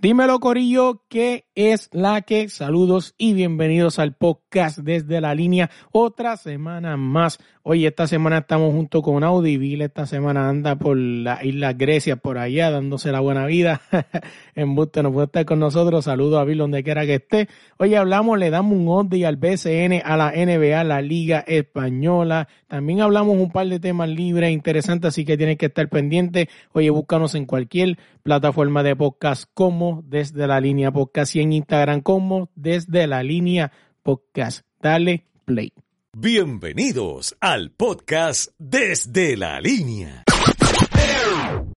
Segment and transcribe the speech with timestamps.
[0.00, 2.48] Dímelo, Corillo, ¿qué es la que?
[2.48, 5.70] Saludos y bienvenidos al podcast desde la línea.
[5.90, 7.40] Otra semana más.
[7.64, 9.86] Hoy, esta semana estamos junto con Audiville.
[9.86, 13.80] Esta semana anda por la isla Grecia, por allá, dándose la buena vida.
[14.54, 16.04] en Buste no puede estar con nosotros.
[16.04, 17.48] Saludos a Bill donde quiera que esté.
[17.76, 22.46] Hoy hablamos, le damos un oddie al BCN, a la NBA, la Liga Española.
[22.68, 26.48] También hablamos un par de temas libres interesantes, así que tienen que estar pendientes.
[26.72, 32.02] Oye, búscanos en cualquier plataforma de podcast como desde la línea podcast y en Instagram
[32.02, 34.66] como desde la línea podcast.
[34.82, 35.72] Dale play.
[36.14, 40.24] Bienvenidos al podcast Desde la Línea.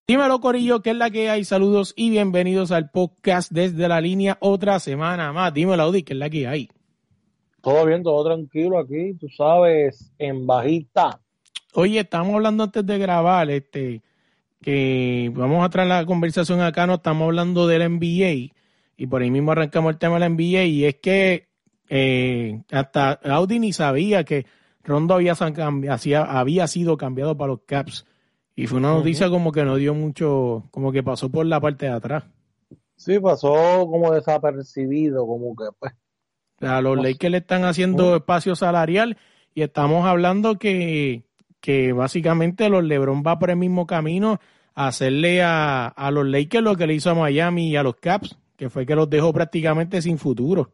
[0.06, 1.46] Dímelo, Corillo, ¿qué es la que hay?
[1.46, 4.38] Saludos y bienvenidos al podcast Desde la Línea.
[4.42, 5.54] Otra semana más.
[5.54, 6.70] Dímelo, Audi, ¿qué es la que hay?
[7.62, 11.20] Todo bien, todo tranquilo aquí, tú sabes, en bajita.
[11.74, 14.02] Oye, estamos hablando antes de grabar, este,
[14.62, 18.54] que vamos a traer la conversación acá, no estamos hablando del NBA
[18.98, 21.48] y por ahí mismo arrancamos el tema del NBA y es que
[21.90, 24.46] eh, hasta Audi ni sabía que
[24.84, 25.34] Rondo había,
[26.24, 28.06] había sido cambiado para los Caps.
[28.56, 31.86] Y fue una noticia como que no dio mucho, como que pasó por la parte
[31.86, 32.26] de atrás.
[32.96, 35.94] Sí, pasó como desapercibido, como que pues.
[36.62, 39.18] A los Lakers le están haciendo espacio salarial
[39.54, 41.24] y estamos hablando que,
[41.60, 44.40] que básicamente los LeBron va por el mismo camino
[44.74, 47.96] a hacerle a, a los Lakers lo que le hizo a Miami y a los
[47.96, 50.74] Caps, que fue que los dejó prácticamente sin futuro.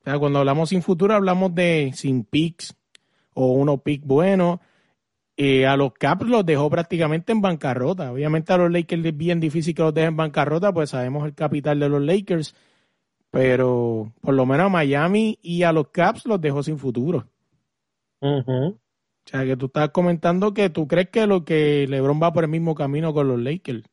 [0.00, 2.76] O sea, cuando hablamos sin futuro, hablamos de sin picks
[3.34, 4.60] o uno pick bueno.
[5.36, 8.12] Eh, a los Caps los dejó prácticamente en bancarrota.
[8.12, 11.34] Obviamente a los Lakers es bien difícil que los dejen en bancarrota, pues sabemos el
[11.34, 12.54] capital de los Lakers.
[13.32, 17.26] Pero por lo menos a Miami y a los Caps los dejó sin futuro.
[18.20, 18.76] O
[19.24, 22.50] sea, que tú estás comentando que tú crees que lo que LeBron va por el
[22.50, 23.84] mismo camino con los Lakers.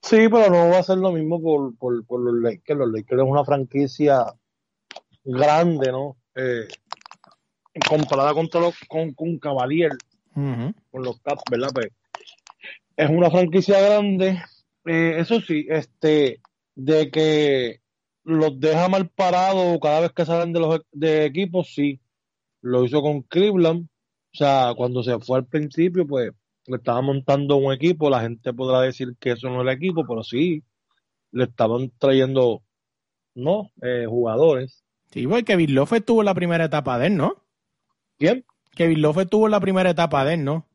[0.00, 2.78] Sí, pero no va a ser lo mismo por, por, por los Lakers.
[2.78, 4.24] Los Lakers es una franquicia
[5.24, 6.16] grande, ¿no?
[6.34, 6.66] Eh,
[7.86, 9.92] comparada con, los, con, con Cavalier,
[10.32, 11.68] con los Caps, ¿verdad?
[11.74, 11.88] Pues,
[12.96, 14.42] es una franquicia grande.
[14.86, 16.40] Eh, eso sí, este,
[16.74, 17.80] de que
[18.24, 22.00] los deja mal parados cada vez que salen de los de equipos, sí.
[22.62, 23.86] Lo hizo con Cleveland.
[24.32, 26.30] O sea, cuando se fue al principio, pues
[26.66, 30.04] le estaba montando un equipo, la gente podrá decir que eso no es el equipo,
[30.06, 30.62] pero sí,
[31.32, 32.62] le estaban trayendo,
[33.34, 33.70] ¿no?
[33.82, 34.84] Eh, jugadores.
[35.10, 37.42] Sí, porque Kevin Love estuvo en la primera etapa de él, ¿no?
[38.18, 38.44] ¿Quién?
[38.76, 40.68] Kevin Love estuvo en la primera etapa de él, ¿no?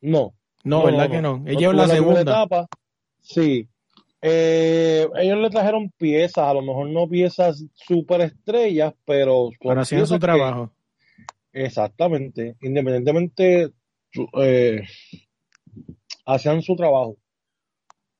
[0.00, 0.34] No.
[0.64, 1.42] No, ¿verdad que no?
[1.46, 2.20] Ella es la, segunda.
[2.22, 2.68] Etapa.
[3.20, 3.68] Sí.
[4.22, 9.50] Eh, ellos le trajeron piezas, a lo mejor no piezas super estrellas, pero...
[9.60, 10.70] Pero hacían su trabajo.
[11.52, 12.56] exactamente.
[12.62, 13.72] Independientemente,
[14.40, 14.82] eh,
[16.24, 17.16] hacían su trabajo.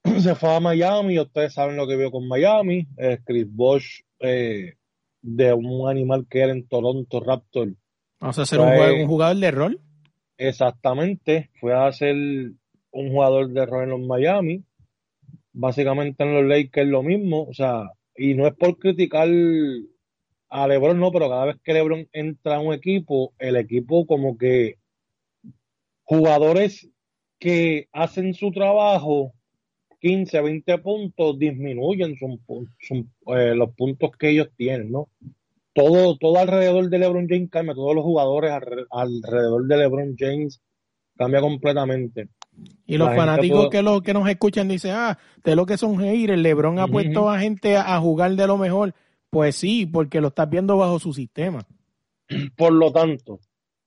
[0.21, 2.87] Se fue a Miami, ustedes saben lo que vio con Miami.
[2.97, 4.75] Eh, Chris Bosh, eh,
[5.21, 7.75] de un animal que era en Toronto Raptor.
[8.21, 9.81] ¿Vamos a hacer un, jugador de rol?
[10.37, 14.65] Exactamente, fue a ser un jugador de rol en los Miami.
[15.53, 19.29] Básicamente en los Lakers lo mismo, o sea, y no es por criticar
[20.49, 24.37] a LeBron, no, pero cada vez que LeBron entra a un equipo, el equipo como
[24.37, 24.77] que
[26.05, 26.89] jugadores
[27.39, 29.33] que hacen su trabajo
[30.03, 35.09] 15, 20 puntos, disminuyen eh, los puntos que ellos tienen, ¿no?
[35.75, 38.53] Todo, todo alrededor de LeBron James cambia, todos los jugadores
[38.91, 40.61] alrededor de LeBron James
[41.17, 42.29] cambia completamente.
[42.87, 46.39] Y los fanáticos que, lo, que nos escuchan dicen, ah, de lo que son haters,
[46.39, 48.95] LeBron ha puesto a gente a, jugar de lo mejor.
[49.31, 51.67] Pues sí, porque lo estás viendo bajo su sistema.
[52.57, 53.41] Por lo tanto,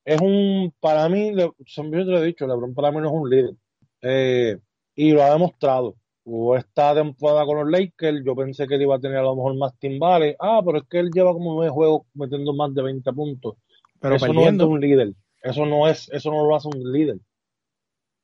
[0.03, 1.33] es un, para mí,
[1.67, 3.53] siempre te lo he dicho, LeBron para mí no es un líder.
[4.01, 4.57] Eh,
[4.95, 5.95] y lo ha demostrado.
[6.23, 9.35] O esta temporada con los Lakers, yo pensé que él iba a tener a lo
[9.35, 10.35] mejor más timbales.
[10.39, 13.55] Ah, pero es que él lleva como nueve juegos metiendo más de 20 puntos.
[13.99, 15.13] Pero eso no es un líder.
[15.43, 17.17] Eso no es, eso no lo hace un líder.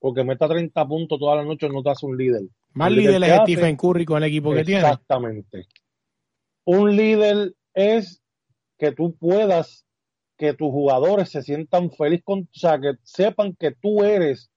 [0.02, 2.42] Porque meta 30 puntos toda la noche no te hace un líder.
[2.74, 4.82] Más líder, es Stephen Curry con el equipo que tiene.
[4.82, 5.68] Exactamente.
[6.66, 8.22] Un líder es
[8.80, 9.86] que tú puedas
[10.38, 14.50] que tus jugadores se sientan felices con, o sea, que sepan que tú eres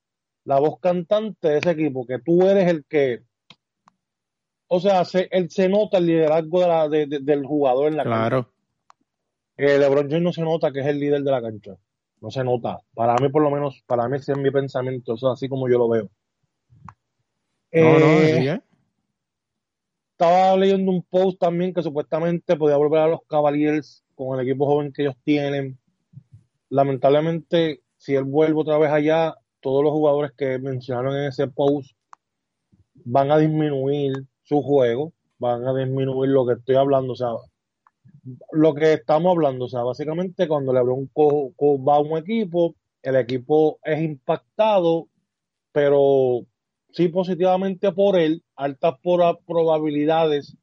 [0.44, 3.22] la voz cantante de ese equipo, que tú eres el que,
[4.66, 8.44] o sea, se, él se nota el liderazgo de la, del jugador en la claro.
[8.44, 8.54] cancha.
[9.56, 11.76] Eh, LeBron James no se nota que es el líder de la cancha,
[12.24, 12.80] no se nota.
[12.94, 15.68] Para mí, por lo menos, para mí ese es mi pensamiento, eso es así como
[15.68, 16.08] yo lo veo.
[17.70, 18.62] No, no, eh,
[20.12, 24.64] estaba leyendo un post también que supuestamente podía volver a los Cavaliers con el equipo
[24.64, 25.78] joven que ellos tienen.
[26.70, 31.90] Lamentablemente, si él vuelve otra vez allá, todos los jugadores que mencionaron en ese post
[33.04, 34.24] van a disminuir.
[34.44, 37.28] su juego, van a disminuir lo que estoy hablando, o sea,
[38.52, 43.78] lo que estamos hablando, o sea, básicamente cuando LeBron va a un equipo, el equipo
[43.82, 45.08] es impactado,
[45.72, 46.46] pero
[46.92, 50.56] sí positivamente por él, altas probabilidades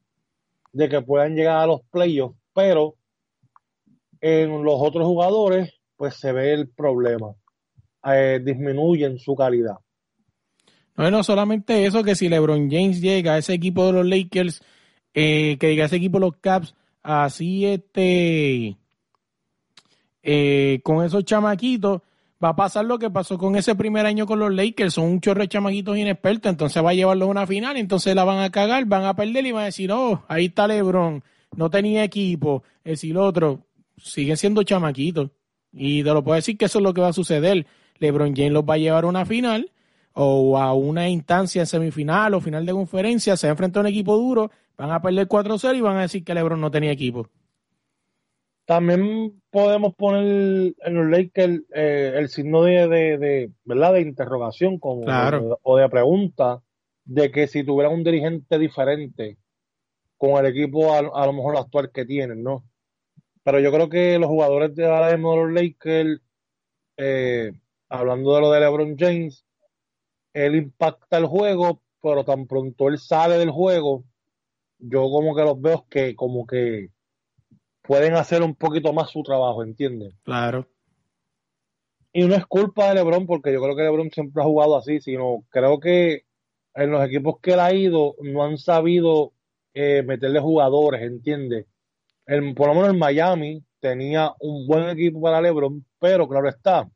[0.73, 2.95] de que puedan llegar a los playoffs, pero
[4.21, 7.35] en los otros jugadores, pues se ve el problema,
[8.05, 9.75] eh, disminuyen su calidad.
[10.95, 14.61] No, no solamente eso, que si LeBron James llega a ese equipo de los Lakers,
[15.13, 18.77] eh, que llega a ese equipo de los Caps, así este,
[20.23, 22.01] eh, con esos chamaquitos,
[22.43, 25.21] va a pasar lo que pasó con ese primer año con los Lakers, son un
[25.21, 28.49] chorro de chamaquitos inexpertos, entonces va a llevarlos a una final, entonces la van a
[28.49, 31.23] cagar, van a perder y van a decir, oh, ahí está LeBron,
[31.55, 33.65] no tenía equipo, es decir, otro,
[33.97, 35.29] siguen siendo chamaquitos.
[35.73, 37.65] Y te lo puedo decir que eso es lo que va a suceder.
[37.99, 39.71] LeBron James los va a llevar a una final
[40.13, 44.17] o a una instancia semifinal o final de conferencia, se va a a un equipo
[44.17, 47.27] duro, van a perder 4-0 y van a decir que LeBron no tenía equipo.
[48.65, 53.93] También podemos poner en los Lakers eh, el signo de, de, ¿verdad?
[53.93, 55.03] de interrogación como,
[55.63, 56.61] o de pregunta
[57.03, 59.37] de que si tuviera un dirigente diferente
[60.17, 62.63] con el equipo a, lo mejor actual que tienen, ¿no?
[63.43, 66.21] Pero yo creo que los jugadores de ahora mismo de los Lakers,
[66.97, 67.51] eh,
[67.89, 69.43] hablando de lo de LeBron James,
[70.33, 74.03] él impacta el juego, pero tan pronto él sale del juego,
[74.79, 76.89] yo como que los veo que como que
[77.81, 80.13] pueden hacer un poquito más su trabajo, ¿entiendes?
[80.23, 80.67] Claro.
[82.13, 84.99] Y no es culpa de LeBron, porque yo creo que LeBron siempre ha jugado así,
[84.99, 86.25] sino creo que
[86.73, 89.33] en los equipos que él ha ido no han sabido
[89.73, 91.67] eh, meterle jugadores, ¿entiendes?
[92.25, 96.89] El, por lo menos en Miami tenía un buen equipo para LeBron, pero claro está,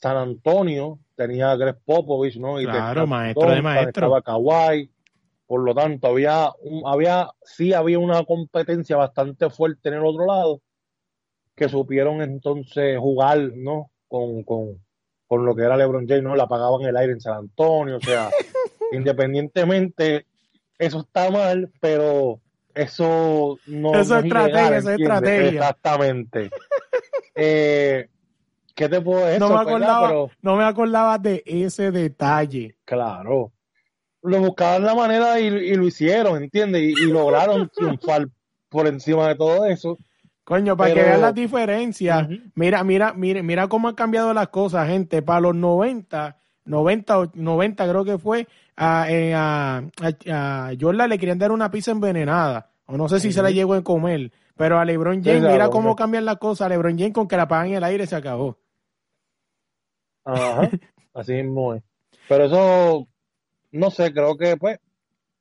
[0.00, 2.60] San Antonio tenía a Greg Popovich, ¿no?
[2.60, 4.06] Y claro, maestro de maestro.
[4.16, 4.90] Estaba Kawhi.
[5.46, 10.24] Por lo tanto, había, un, había, sí había una competencia bastante fuerte en el otro
[10.24, 10.60] lado,
[11.56, 13.90] que supieron entonces jugar, ¿no?
[14.06, 14.78] Con, con,
[15.26, 16.36] con lo que era LeBron James, ¿no?
[16.36, 18.30] La pagaban el aire en San Antonio, o sea,
[18.92, 20.26] independientemente,
[20.78, 22.40] eso está mal, pero
[22.74, 25.48] eso no, eso es estrategia, eso es estrategia.
[25.50, 26.50] Exactamente.
[27.34, 28.08] eh,
[28.80, 29.40] ¿Qué te puedo decir?
[29.40, 30.10] No me, acordaba,
[30.40, 32.76] no me acordaba de ese detalle.
[32.86, 33.52] Claro.
[34.22, 36.80] Lo buscaban la manera y, lo hicieron, ¿entiendes?
[36.98, 38.28] Y, lograron triunfar
[38.70, 39.98] por encima de todo eso.
[40.44, 42.26] Coño, para que vean las diferencias.
[42.54, 45.20] Mira, mira, mira, mira cómo han cambiado las cosas, gente.
[45.20, 48.48] Para los 90, 90, 90 creo que fue,
[48.78, 49.82] eh, a,
[50.26, 52.70] a, Jordan le querían dar una pizza envenenada.
[52.86, 54.32] O no sé si se la llegó a comer.
[54.56, 56.64] Pero a LeBron James, mira cómo cambian las cosas.
[56.64, 58.56] A LeBron James con que la pagan en el aire se acabó.
[60.32, 60.70] Ajá,
[61.14, 61.82] así mismo es.
[62.28, 63.08] Pero eso,
[63.72, 64.78] no sé, creo que pues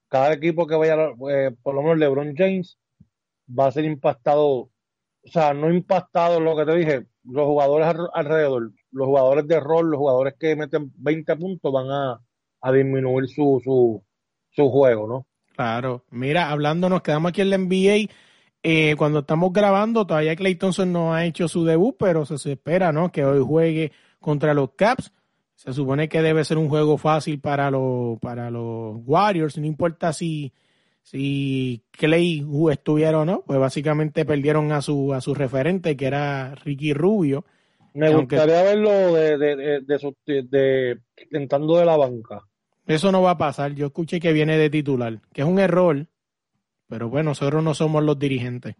[0.09, 0.95] cada equipo que vaya,
[1.29, 2.77] eh, por lo menos LeBron James,
[3.47, 4.71] va a ser impactado, o
[5.25, 9.99] sea, no impactado lo que te dije, los jugadores alrededor, los jugadores de rol, los
[9.99, 12.19] jugadores que meten 20 puntos van a,
[12.73, 14.03] disminuir su, su,
[14.49, 15.27] su juego, ¿no?
[15.55, 18.11] Claro, mira, hablando, nos quedamos aquí en la NBA.
[18.61, 22.91] Eh, cuando estamos grabando, todavía Clay Thompson no ha hecho su debut, pero se espera,
[22.91, 23.11] ¿no?
[23.11, 25.11] Que hoy juegue contra los Caps.
[25.55, 30.13] Se supone que debe ser un juego fácil para los, para los Warriors, no importa
[30.13, 30.53] si,
[31.01, 36.55] si Clay estuviera o no, pues básicamente perdieron a su, a su referente, que era
[36.55, 37.43] Ricky Rubio.
[37.93, 42.41] Me gustaría verlo de, de, de, de, intentando de la banca.
[42.85, 43.73] Eso no va a pasar.
[43.73, 46.07] Yo escuché que viene de titular, que es un error,
[46.87, 48.75] pero bueno, nosotros no somos los dirigentes.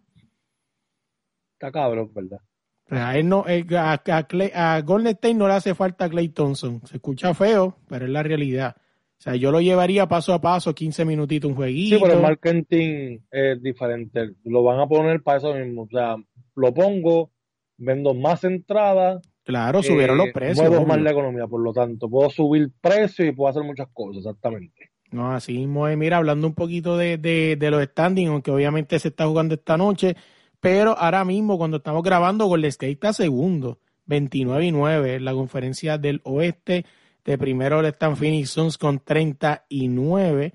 [1.54, 2.40] Está cabrón, ¿verdad?
[2.90, 6.80] A, él no, eh, a, Golden State no le hace falta a Clay Thompson.
[6.84, 8.76] Se escucha feo, pero es la realidad.
[8.78, 11.96] O sea, yo lo llevaría paso a paso, 15 minutitos, un jueguito.
[11.96, 14.30] Sí, pero el marketing es diferente.
[14.44, 15.82] Lo van a poner para eso mismo.
[15.82, 16.16] O sea,
[16.56, 17.30] lo pongo,
[17.76, 19.22] vendo más entradas.
[19.44, 20.68] Claro, subieron los eh, precios.
[20.68, 24.18] Muevo más la economía, por lo tanto, puedo subir precios y puedo hacer muchas cosas,
[24.18, 24.90] exactamente.
[25.10, 25.96] No, así mismo es.
[25.96, 29.76] Mira, hablando un poquito de, de, de los standings, aunque obviamente se está jugando esta
[29.76, 30.16] noche,
[30.60, 35.32] pero ahora mismo, cuando estamos grabando, Golden State está segundo, 29 y 9 en la
[35.32, 36.84] conferencia del oeste.
[37.24, 40.52] De primero están Phoenix Suns con 39.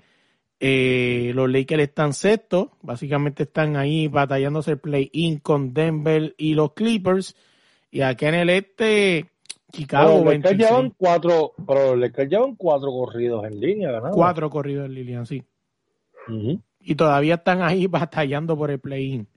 [0.58, 6.72] Eh, los Lakers están sextos, básicamente están ahí batallándose el play-in con Denver y los
[6.72, 7.36] Clippers.
[7.90, 9.26] Y aquí en el este,
[9.72, 10.24] Chicago.
[10.24, 14.16] Pero los llevan cuatro, pero los llevan cuatro corridos en línea, ganados.
[14.16, 15.42] Cuatro corridos en línea, sí.
[16.80, 19.28] Y todavía están ahí batallando por el play-in.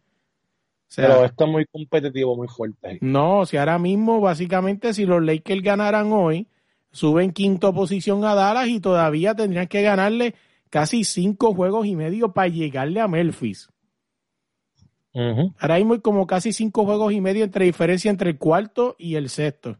[0.95, 2.97] Pero esto es muy competitivo, muy fuerte.
[3.01, 6.47] No, si ahora mismo, básicamente, si los Lakers ganaran hoy,
[6.91, 10.35] suben quinto posición a Dallas y todavía tendrían que ganarle
[10.69, 13.69] casi cinco juegos y medio para llegarle a Memphis.
[15.59, 19.15] Ahora mismo hay como casi cinco juegos y medio entre diferencia entre el cuarto y
[19.15, 19.77] el sexto.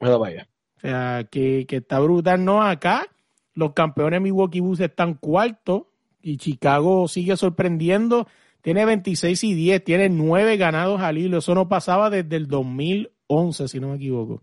[0.00, 0.48] Bueno, vaya.
[0.76, 2.44] O sea, que, que está brutal.
[2.44, 3.06] No, acá
[3.54, 8.26] los campeones Milwaukee Bulls están cuarto y Chicago sigue sorprendiendo.
[8.66, 11.38] Tiene 26 y 10, tiene 9 ganados al hilo.
[11.38, 14.42] Eso no pasaba desde el 2011, si no me equivoco.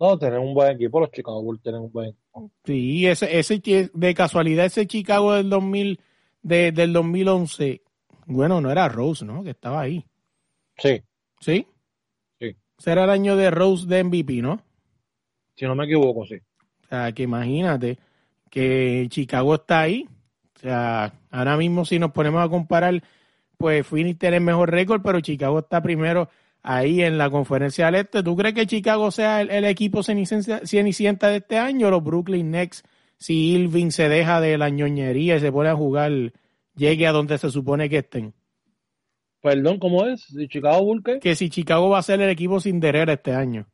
[0.00, 2.50] No, tienen un buen equipo, los Chicago Bulls tienen un buen equipo.
[2.64, 3.62] Sí, ese, ese,
[3.94, 6.00] de casualidad ese Chicago del 2000,
[6.42, 7.82] de, del 2011,
[8.26, 9.44] bueno, no era Rose, ¿no?
[9.44, 10.04] Que estaba ahí.
[10.76, 11.00] Sí.
[11.38, 11.68] ¿Sí?
[12.40, 12.56] Sí.
[12.76, 14.60] Ese era el año de Rose de MVP, ¿no?
[15.54, 16.34] Si no me equivoco, sí.
[16.82, 17.96] O sea, que imagínate
[18.50, 20.08] que Chicago está ahí.
[20.56, 23.02] O sea, ahora mismo si nos ponemos a comparar,
[23.56, 26.28] pues Phoenix tiene el mejor récord, pero Chicago está primero
[26.62, 28.22] ahí en la conferencia del Este.
[28.22, 31.90] ¿Tú crees que Chicago sea el, equipo cenicienta de este año?
[31.90, 32.82] Los Brooklyn Nets,
[33.18, 36.32] si Irving se deja de la ñoñería y se pone a jugar,
[36.74, 38.34] llegue a donde se supone que estén.
[39.40, 40.26] Perdón, ¿cómo es?
[40.48, 43.66] ¿Chicago Bulls Que si Chicago va a ser el equipo Cinderera este año.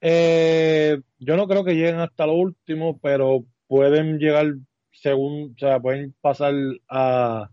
[0.00, 4.54] Eh, yo no creo que lleguen hasta lo último, pero pueden llegar
[5.00, 6.54] según, o sea, pueden pasar
[6.88, 7.50] a,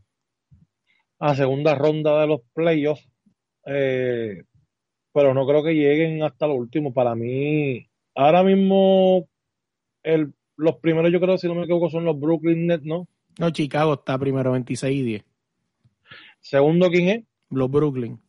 [1.19, 3.07] a segunda ronda de los playoffs,
[3.65, 4.43] eh,
[5.13, 6.93] pero no creo que lleguen hasta lo último.
[6.93, 9.27] Para mí, ahora mismo,
[10.03, 13.07] el, los primeros yo creo, si no me equivoco, son los Brooklyn Nets, ¿no?
[13.39, 15.25] No, Chicago está primero 26 y 10.
[16.41, 17.23] ¿Segundo quién es?
[17.49, 18.19] Los Brooklyn.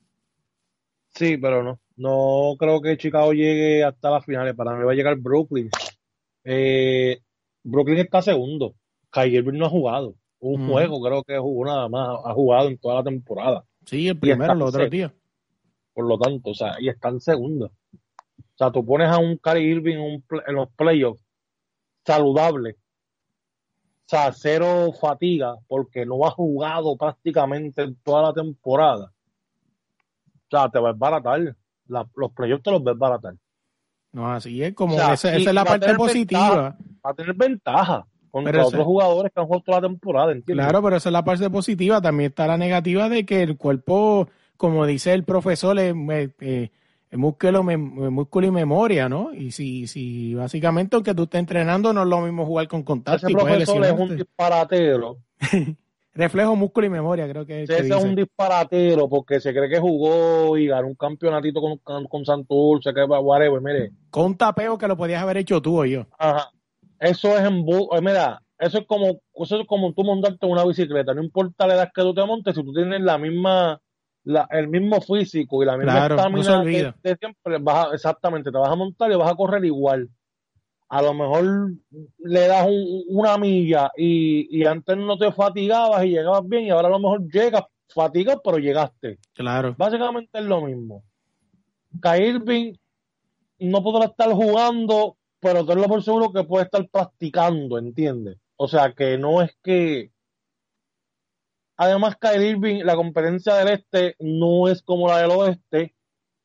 [1.14, 1.80] Sí, pero no.
[1.96, 4.54] No creo que Chicago llegue hasta las finales.
[4.54, 5.68] Para mí va a llegar Brooklyn.
[6.44, 7.18] Eh,
[7.64, 8.74] Brooklyn está segundo.
[9.10, 10.14] Kyrie Irving no ha jugado.
[10.40, 10.70] Un Mm.
[10.70, 12.18] juego creo que jugó nada más.
[12.24, 13.64] Ha jugado en toda la temporada.
[13.86, 15.12] Sí, el primero, los otros días.
[15.94, 17.66] Por lo tanto, o sea, y está en segundo.
[17.66, 21.24] O sea, tú pones a un Kyrie Irving en, un pl- en los playoffs
[22.04, 22.72] saludable.
[22.72, 29.12] O sea, cero fatiga porque no ha jugado prácticamente en toda la temporada.
[30.46, 31.56] O sea, te va a baratar.
[31.88, 33.34] La- los playoffs te los ves baratar.
[34.12, 36.40] No, así es como O sea, esa, es la parte positiva.
[36.48, 36.76] ventaja.
[37.04, 40.64] Va a tener ventaja contra Pero otros jugadores que han jugado toda la temporada, ¿entiendes?
[40.64, 42.00] Claro, pero esa es la parte positiva.
[42.00, 45.94] También está la negativa de que el cuerpo, como dice el profesor, es,
[46.40, 49.32] es músculo, músculo y memoria, ¿no?
[49.32, 53.26] Y si, si básicamente, aunque tú estés entrenando, no es lo mismo jugar con contacto
[53.26, 55.18] Ese profesor es un disparatero.
[56.18, 59.68] Reflejo, músculo y memoria, creo que, es que Ese es un disparatero porque se cree
[59.68, 63.92] que jugó y ganó un campeonatito con, con, con Santurce, que whatever, mire.
[64.10, 66.06] Con un tapeo que lo podías haber hecho tú o yo.
[66.18, 66.50] Ajá.
[67.00, 70.64] Eso es en eh, mira, eso es como eso es como tú montarte en una
[70.64, 73.80] bicicleta, no importa la edad que tú te montes, si tú tienes la misma
[74.24, 76.64] la- el mismo físico y la misma Claro, no estamina
[77.02, 80.08] de, siempre, vas a- exactamente, te vas a montar y vas a correr igual.
[80.90, 81.44] A lo mejor
[82.18, 86.70] le das un- una milla y, y antes no te fatigabas y llegabas bien y
[86.70, 89.18] ahora a lo mejor llegas, fatigas, pero llegaste.
[89.34, 89.74] Claro.
[89.78, 91.04] Básicamente es lo mismo.
[92.00, 92.74] Kyrie
[93.60, 98.38] no podrá estar jugando, pero tenlo por seguro que puede estar practicando, ¿entiendes?
[98.56, 100.12] O sea, que no es que...
[101.76, 105.94] Además, Kyrie Irving, la competencia del este no es como la del oeste.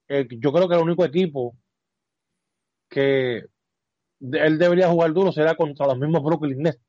[0.08, 1.58] Eh, yo creo que el único equipo
[2.88, 3.46] que
[4.20, 6.80] él debería jugar duro será contra los mismos Brooklyn Nets,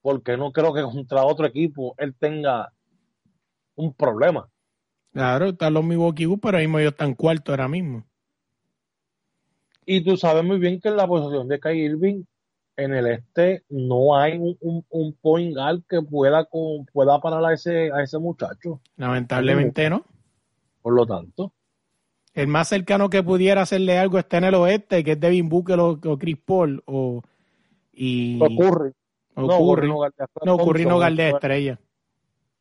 [0.00, 2.72] porque no creo que contra otro equipo él tenga
[3.74, 4.48] un problema.
[5.12, 8.06] Claro, están los Milwaukee pero ahí mismo ellos están cuarto ahora mismo.
[9.86, 12.24] Y tú sabes muy bien que en la posición de Kyrie Irving
[12.76, 17.44] en el este no hay un, un, un point guard que pueda con, pueda parar
[17.44, 18.80] a ese, a ese muchacho.
[18.96, 20.04] Lamentablemente no.
[20.82, 21.52] Por lo tanto,
[22.34, 25.78] El más cercano que pudiera hacerle algo está en el oeste, que es Devin Booker
[25.80, 26.82] o, o Chris Paul.
[26.86, 27.22] O,
[27.92, 28.92] y, ocurre.
[29.34, 29.88] o no, Curry.
[30.44, 31.80] no, Curry galdea estrella.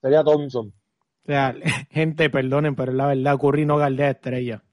[0.02, 0.68] Sería Thompson.
[0.68, 1.56] O sea,
[1.90, 4.64] gente, perdonen, pero es la verdad, Curry no galdea estrella.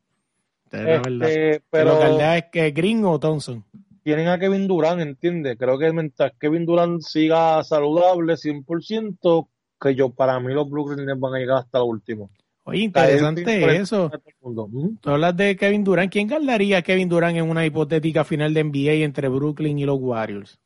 [0.71, 1.29] La verdad.
[1.29, 3.65] Este, Pero es que Green o Thompson.
[4.03, 5.57] tienen a Kevin Durant, ¿entiendes?
[5.59, 9.49] Creo que mientras Kevin Durant siga saludable 100%,
[9.81, 12.31] que yo para mí los Brooklyn Nets van a llegar hasta lo último.
[12.65, 14.11] Oye, interesante eso.
[14.43, 14.97] Ujú.
[15.01, 16.13] Tú hablas de Kevin Durant.
[16.13, 19.99] ¿Quién galdaría a Kevin Durant en una hipotética final de NBA entre Brooklyn y los
[19.99, 20.61] Warriors?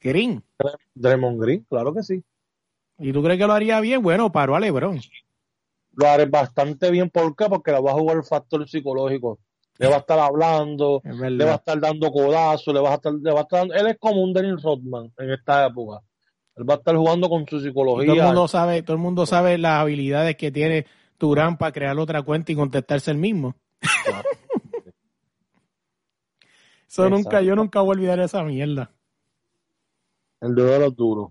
[0.00, 0.42] Green.
[0.94, 2.22] Draymond Green, claro que sí.
[2.98, 4.02] ¿Y tú crees que lo haría bien?
[4.02, 5.00] Bueno, paró a LeBron.
[5.96, 7.10] Lo haré bastante bien.
[7.10, 7.46] ¿Por qué?
[7.46, 9.38] Porque le va a jugar el factor psicológico.
[9.78, 12.94] Le va a estar hablando, Es le va a estar dando codazos, le va a
[12.94, 16.00] estar, le va a estar, él es como un Dennis Rodman en esta época.
[16.56, 18.06] Él va a estar jugando con su Y psicología.
[18.06, 20.86] todo el mundo sabe, todo el mundo sabe las habilidades que tiene
[21.18, 23.56] Durant para crear otra cuenta y contestarse el mismo.
[26.88, 28.92] Eso nunca, yo nunca voy a olvidar esa mierda.
[30.40, 31.30] El dedo de los duros.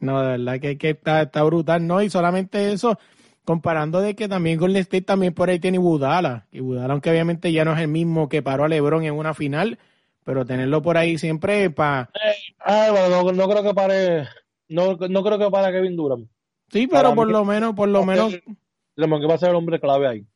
[0.00, 2.02] No, de verdad que, que está, está brutal, ¿no?
[2.02, 2.98] Y solamente eso,
[3.44, 6.46] comparando de que también Golden State también por ahí tiene Budala.
[6.50, 9.34] Y Budala, aunque obviamente ya no es el mismo que paró a LeBron en una
[9.34, 9.78] final,
[10.24, 12.10] pero tenerlo por ahí siempre para...
[12.58, 14.28] Ah, bueno, no, creo que pare...
[14.68, 16.28] No, no creo que para Kevin Durant.
[16.70, 18.34] Sí, pero por lo menos, por lo menos...
[18.34, 20.26] que va a ser el hombre clave ahí.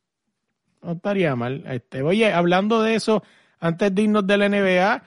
[0.81, 1.63] No estaría mal.
[1.67, 3.23] Este, oye, hablando de eso,
[3.59, 5.03] antes de irnos de la NBA,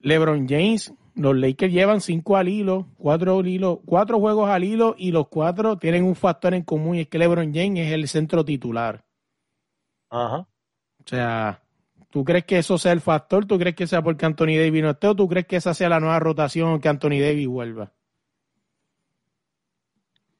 [0.00, 5.10] LeBron James los Lakers llevan cinco al hilo, cuatro, hilo, cuatro juegos al hilo y
[5.10, 8.44] los cuatro tienen un factor en común y es que LeBron James es el centro
[8.44, 9.04] titular.
[10.10, 10.38] Ajá.
[10.38, 11.62] O sea,
[12.10, 13.46] ¿tú crees que eso sea el factor?
[13.46, 15.88] ¿Tú crees que sea porque Anthony Davis no esté o tú crees que esa sea
[15.88, 17.92] la nueva rotación que Anthony Davis vuelva?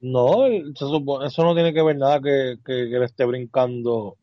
[0.01, 4.17] No, eso no tiene que ver nada que, que, que, esté brincando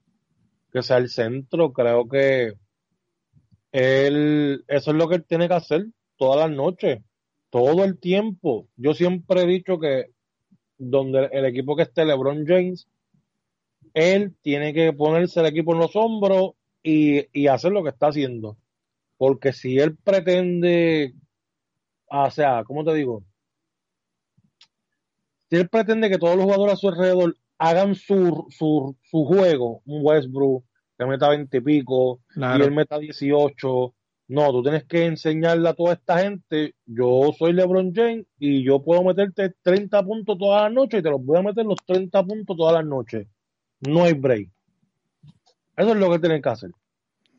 [0.72, 1.74] que sea el centro.
[1.74, 2.54] Creo que
[3.74, 7.02] él, eso es lo que él tiene que hacer todas las noches,
[7.50, 8.68] todo el tiempo.
[8.76, 10.12] Yo siempre he dicho que
[10.78, 12.88] donde el equipo que esté LeBron James,
[13.94, 16.52] él tiene que ponerse el equipo en los hombros
[16.84, 18.58] y, hacer lo que está haciendo.
[19.18, 21.14] Porque si él pretende,
[22.08, 23.24] o sea, ¿cómo te digo?
[25.50, 29.82] Si él pretende que todos los jugadores a su alrededor hagan su, su, su juego,
[29.86, 30.66] un Westbrook
[30.98, 33.94] que meta 20 y pico, y él meta 18,
[34.28, 38.82] no, tú tienes que enseñarle a toda esta gente, yo soy LeBron James y yo
[38.84, 42.24] puedo meterte 30 puntos todas las noches y te los voy a meter los 30
[42.24, 43.28] puntos todas las noches.
[43.82, 44.50] No hay break.
[45.78, 46.72] Eso es lo que tienen que hacer.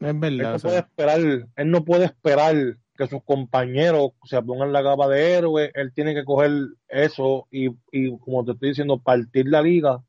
[0.01, 0.31] Es verdad.
[0.31, 2.55] Él no, puede esperar, él no puede esperar
[2.97, 5.71] que sus compañeros se pongan la capa de héroe.
[5.75, 6.53] Él tiene que coger
[6.89, 10.03] eso y, y, como te estoy diciendo, partir la liga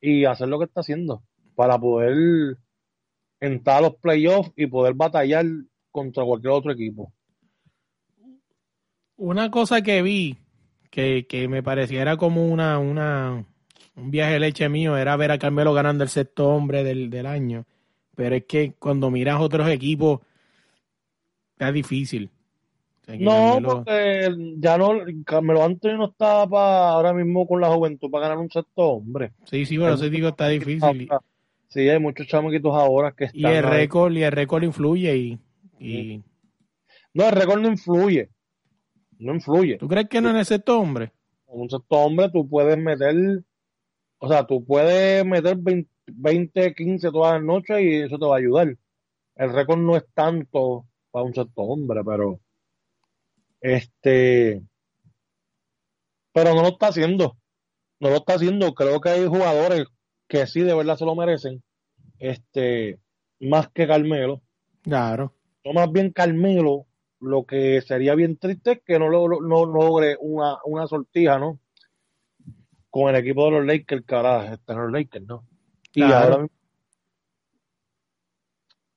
[0.00, 1.22] y hacer lo que está haciendo
[1.54, 2.56] para poder
[3.40, 5.46] entrar a los playoffs y poder batallar
[5.90, 7.12] contra cualquier otro equipo.
[9.16, 10.38] Una cosa que vi
[10.90, 13.44] que, que me pareciera como una, una,
[13.96, 17.26] un viaje de leche mío era ver a Carmelo ganando el sexto hombre del, del
[17.26, 17.64] año.
[18.14, 20.20] Pero es que cuando miras otros equipos,
[21.58, 22.30] es difícil.
[23.06, 24.92] no, porque ya no,
[25.24, 29.32] Carmelo Anthony no está para ahora mismo con la juventud para ganar un sexto hombre.
[29.44, 31.08] Sí, sí, pero eso digo, está difícil.
[31.68, 33.40] Sí, hay muchos chamaquitos ahora que están.
[33.40, 35.40] Y el récord, y el récord influye y,
[35.78, 36.24] y...
[37.12, 38.30] No, el récord no influye.
[39.18, 39.76] No influye.
[39.78, 41.12] ¿Tú crees que no en el sexto hombre?
[41.46, 43.42] En un sexto hombre tú puedes meter,
[44.18, 45.58] o sea, tú puedes meter
[46.06, 48.76] 20, 15 todas las noches y eso te va a ayudar.
[49.34, 52.40] El récord no es tanto para un sexto hombre, pero
[53.60, 54.62] este,
[56.32, 57.36] pero no lo está haciendo.
[58.00, 58.72] No lo está haciendo.
[58.74, 59.86] Creo que hay jugadores
[60.28, 61.62] que sí de verdad se lo merecen,
[62.18, 63.00] este,
[63.40, 64.42] más que Carmelo.
[64.82, 65.34] Claro.
[65.64, 66.86] No más bien Carmelo,
[67.20, 71.58] lo que sería bien triste es que no, no, logre una, una sortija, ¿no?
[72.90, 75.44] Con el equipo de los Lakers, ahora están los Lakers, ¿no?
[75.94, 76.46] Y ahora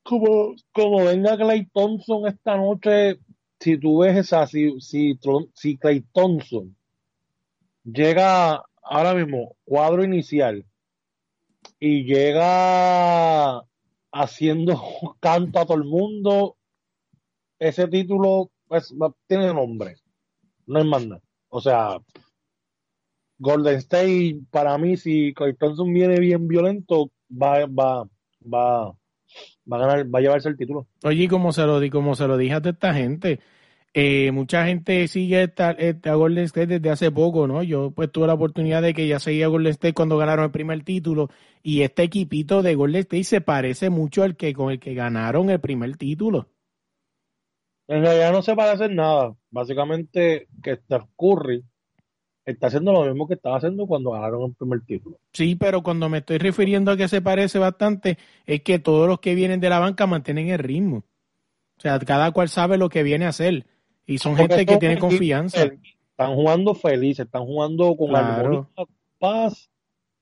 [0.03, 3.19] como, como venga Clay Thompson esta noche,
[3.59, 5.17] si tú ves esa, si, si,
[5.53, 6.75] si Clay Thompson
[7.83, 10.65] llega ahora mismo, cuadro inicial,
[11.79, 13.63] y llega
[14.11, 14.81] haciendo
[15.19, 16.57] canto a todo el mundo.
[17.59, 18.93] Ese título pues,
[19.27, 19.97] tiene nombre,
[20.65, 21.21] no es más nada.
[21.49, 21.97] O sea,
[23.37, 28.07] Golden State, para mí, si Clay Thompson viene bien violento, va, va,
[28.41, 30.87] va, va a ganar, va a llevarse el título.
[31.03, 31.79] Oye, como se lo
[32.15, 33.39] se lo dije a esta gente,
[33.93, 37.61] eh, mucha gente sigue esta, esta, Golden State desde hace poco, ¿no?
[37.61, 40.83] Yo pues tuve la oportunidad de que ya seguía Golden State cuando ganaron el primer
[40.83, 41.29] título
[41.61, 45.49] y este equipito de Golden State se parece mucho al que con el que ganaron
[45.49, 46.47] el primer título.
[47.87, 49.35] En realidad no se parece en nada.
[49.49, 51.61] Básicamente que Steph Curry
[52.45, 55.19] está haciendo lo mismo que estaba haciendo cuando ganaron el primer título.
[55.33, 59.19] Sí, pero cuando me estoy refiriendo a que se parece bastante es que todos los
[59.19, 61.03] que vienen de la banca mantienen el ritmo.
[61.77, 63.65] O sea, cada cual sabe lo que viene a hacer.
[64.11, 65.63] Y son gente que tiene confianza.
[65.63, 68.67] Están jugando felices, están jugando con la
[69.19, 69.71] paz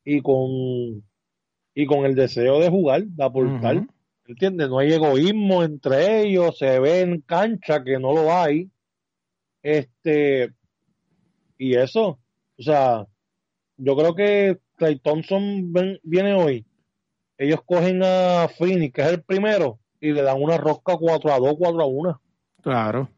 [0.05, 1.03] y con
[1.73, 3.87] y con el deseo de jugar, de aportar.
[4.27, 4.69] ¿Entiendes?
[4.69, 8.69] No hay egoísmo entre ellos, se ve en cancha que no lo hay.
[9.63, 10.53] Este,
[11.57, 12.19] y eso,
[12.59, 13.07] o sea,
[13.77, 15.73] yo creo que Clay Thompson
[16.03, 16.63] viene hoy.
[17.39, 21.39] Ellos cogen a Phoenix, que es el primero, y le dan una rosca 4 a
[21.39, 22.21] 2, 4 a 1.
[22.61, 23.09] Claro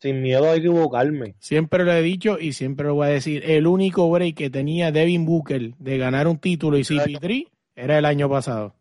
[0.00, 1.34] sin miedo a equivocarme.
[1.38, 3.42] Siempre lo he dicho y siempre lo voy a decir.
[3.44, 8.04] El único break que tenía Devin Booker de ganar un título y CP3 era el
[8.04, 8.74] año pasado.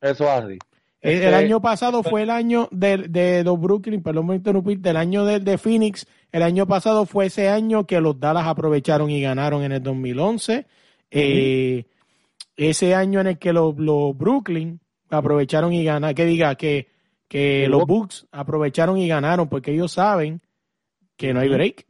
[0.00, 0.58] Eso así.
[1.00, 4.96] El, Este- año pasado fue el año de, de los Brooklyn, perdón por interrumpirte, el
[4.96, 6.06] año de, de Phoenix.
[6.30, 10.64] El año pasado fue ese año que los Dallas aprovecharon y ganaron en el 2011.
[11.10, 11.84] Eh,
[12.56, 14.78] ese año en el que los, los Brooklyn
[15.10, 16.86] aprovecharon y ganaron, que diga que,
[17.26, 17.84] que los.
[17.84, 20.40] Bucks aprovecharon y ganaron porque ellos saben
[21.22, 21.86] que no hay break.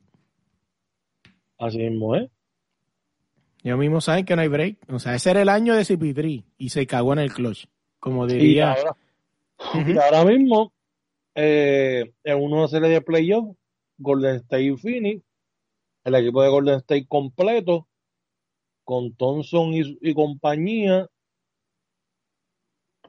[1.57, 2.31] Así mismo, ¿eh?
[3.65, 4.77] Ellos mismos saben que no hay break.
[4.91, 7.65] O sea, ese era el año de CP3 y se cagó en el clutch,
[7.99, 8.77] como Y diría.
[9.73, 10.75] y ahora mismo,
[11.35, 13.57] eh, en una serie de playoffs,
[13.97, 15.25] Golden State Phoenix,
[16.05, 17.89] el equipo de Golden State completo,
[18.85, 21.09] con Thompson y, y compañía,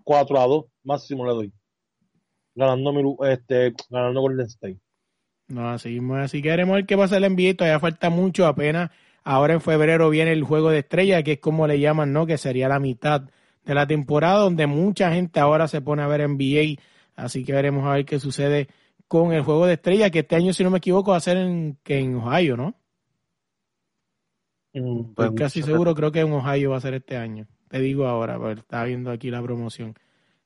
[0.05, 1.53] 4 a 2, máximo le doy.
[2.55, 4.83] Ganando, este, ganando Golden State.
[5.47, 5.99] No, así.
[6.15, 7.56] Así que queremos ver qué pasa el NBA.
[7.56, 8.45] Todavía falta mucho.
[8.45, 8.91] Apenas
[9.23, 12.25] ahora en febrero viene el juego de estrella, que es como le llaman, ¿no?
[12.25, 13.23] Que sería la mitad
[13.65, 16.82] de la temporada, donde mucha gente ahora se pone a ver NBA.
[17.15, 18.67] Así que veremos a ver qué sucede
[19.08, 21.38] con el juego de estrella, que este año, si no me equivoco, va a ser
[21.38, 22.75] en, que en Ohio, ¿no?
[24.73, 27.47] Mm, Estoy pues, casi seguro, creo que en Ohio va a ser este año.
[27.69, 29.93] Te digo ahora, porque estaba viendo aquí la promoción.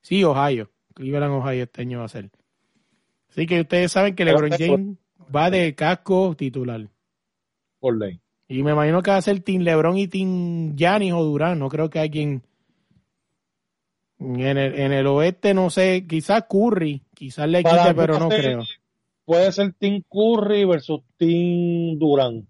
[0.02, 0.70] Sí, Ohio.
[0.94, 2.30] Cleveland, Ohio este año va a ser.
[3.38, 4.98] Así que ustedes saben que LeBron James
[5.34, 6.88] va de casco titular.
[7.80, 8.20] Por ley.
[8.48, 11.60] Y me imagino que va a ser Team LeBron y Team Giannis o Durán.
[11.60, 12.42] No creo que alguien.
[14.20, 18.64] En el, en el oeste, no sé, quizás Curry, quizás le quite, pero no creo.
[19.24, 22.48] Puede ser Team Curry versus Team Durán.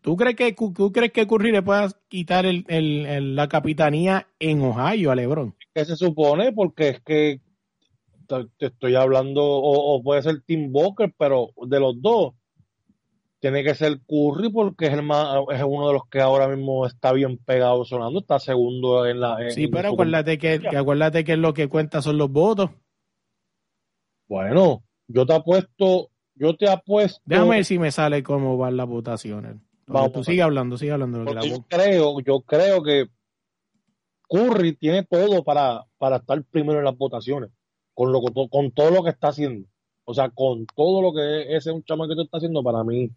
[0.00, 4.26] ¿Tú crees que, tú crees que Curry le pueda quitar el, el- el- la capitanía
[4.38, 5.54] en Ohio a LeBron?
[5.74, 6.52] ¿Qué se supone?
[6.52, 7.40] Porque es que
[8.26, 12.34] te estoy hablando, o, o puede ser Tim Booker, pero de los dos,
[13.40, 16.86] tiene que ser Curry porque es el más, es uno de los que ahora mismo
[16.86, 19.42] está bien pegado sonando, está segundo en la.
[19.42, 22.70] en- Sí, pero acuérdate que, acuérdate que lo que cuenta son los votos.
[24.28, 27.20] Bueno, yo te apuesto, yo te apuesto.
[27.26, 29.56] Déjame ver si me sale cómo van las votaciones.
[29.86, 31.24] Vamos tú sigue hablando, sigue hablando.
[31.26, 33.06] que la yo creo, yo creo que
[34.28, 37.50] Curry tiene todo para, para estar primero en las votaciones,
[37.94, 39.66] con lo con, todo lo que está haciendo.
[40.04, 43.10] O sea, con todo lo que ese un chamaquito está haciendo para mí.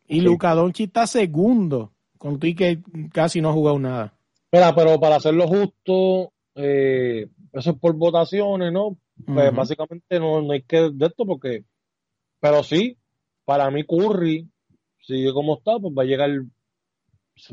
[0.07, 2.79] Y Doncic está segundo con que
[3.11, 4.13] casi no ha jugado nada.
[4.51, 8.97] Mira, pero para hacerlo justo, eh, eso es por votaciones, ¿no?
[9.25, 11.63] Pues básicamente no, no hay que de esto porque,
[12.39, 12.97] pero sí,
[13.45, 14.47] para mí Curry
[15.01, 16.29] sigue como está, pues va a llegar,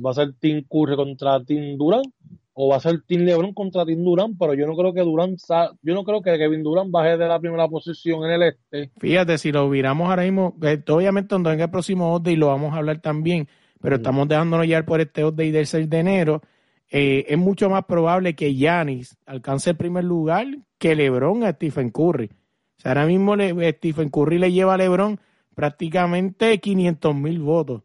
[0.05, 2.07] va a ser Team Curry contra Team Durant
[2.55, 5.39] o va a ser Team LeBron contra Team Durant, pero yo no creo que Durant,
[5.39, 8.91] sa- yo no creo que Kevin Durant baje de la primera posición en el este.
[8.99, 10.57] Fíjate, si lo miramos ahora mismo,
[10.89, 13.49] obviamente cuando venga el próximo update lo vamos a hablar también,
[13.81, 16.43] pero estamos dejándonos llevar por este update del 6 de enero.
[16.91, 20.47] Eh, es mucho más probable que Giannis alcance el primer lugar
[20.79, 22.27] que LeBron a Stephen Curry.
[22.27, 25.21] O sea, ahora mismo le- Stephen Curry le lleva a LeBron
[25.55, 27.83] prácticamente 500 mil votos.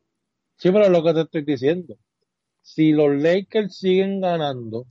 [0.58, 1.96] Sí, pero es lo que te estoy diciendo.
[2.62, 4.88] Si los Lakers siguen ganando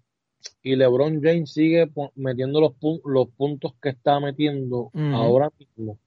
[0.62, 5.98] y LeBron James sigue metiendo los, pu- los puntos que está metiendo ahora mismo,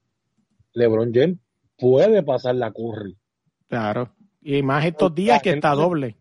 [0.74, 1.38] LeBron James
[1.78, 3.18] puede pasar la Curry.
[3.68, 4.14] Claro.
[4.42, 6.16] Y más estos días que está doble.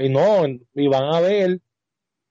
[0.00, 1.60] Y no, y van a ver,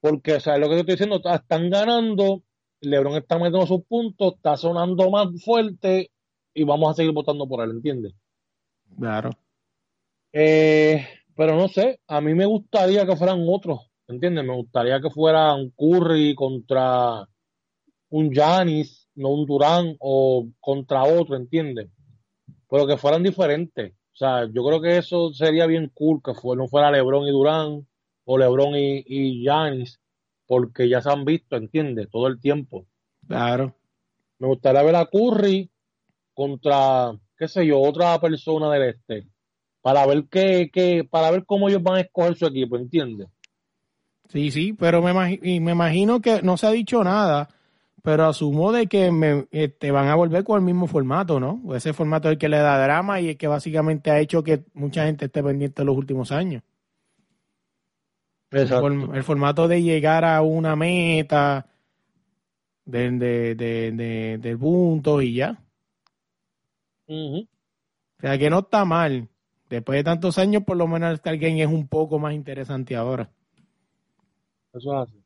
[0.01, 2.41] porque, o sea, lo que te estoy diciendo, están ganando,
[2.81, 6.09] LeBron está metiendo sus puntos, está sonando más fuerte
[6.51, 8.15] y vamos a seguir votando por él, ¿entiendes?
[8.97, 9.29] Claro.
[10.33, 11.05] Eh,
[11.35, 14.45] pero no sé, a mí me gustaría que fueran otros, ¿entiendes?
[14.45, 17.27] Me gustaría que fuera un Curry contra
[18.09, 21.87] un Giannis, no un Durán o contra otro, ¿entiendes?
[22.67, 23.93] Pero que fueran diferentes.
[24.19, 27.87] O sea, yo creo que eso sería bien cool que no fuera LeBron y Durán
[28.25, 30.01] o LeBron y, y Giannis,
[30.45, 32.09] porque ya se han visto, ¿entiendes?
[32.11, 32.85] Todo el tiempo.
[33.25, 33.73] Claro.
[34.39, 35.71] Me gustaría ver a Curry
[36.33, 39.25] contra, qué sé yo, otra persona del este,
[39.81, 43.29] para ver qué, qué, para ver cómo ellos van a escoger su equipo, ¿entiendes?
[44.27, 47.47] Sí, sí, pero me, me imagino que no se ha dicho nada,
[48.03, 51.61] pero asumo de que me, te este, van a volver con el mismo formato, ¿no?
[51.75, 54.63] Ese formato es el que le da drama y el que básicamente ha hecho que
[54.73, 56.63] mucha gente esté pendiente en los últimos años.
[58.51, 58.87] Exacto.
[58.87, 61.67] El, formato de llegar a una meta
[62.85, 65.61] de, de, de, de, puntos y ya.
[67.07, 67.45] O
[68.19, 69.27] sea que no está mal.
[69.69, 72.95] Después de tantos años, por lo menos el Star Game es un poco más interesante
[72.95, 73.29] ahora.
[74.73, 75.23] Eso es así.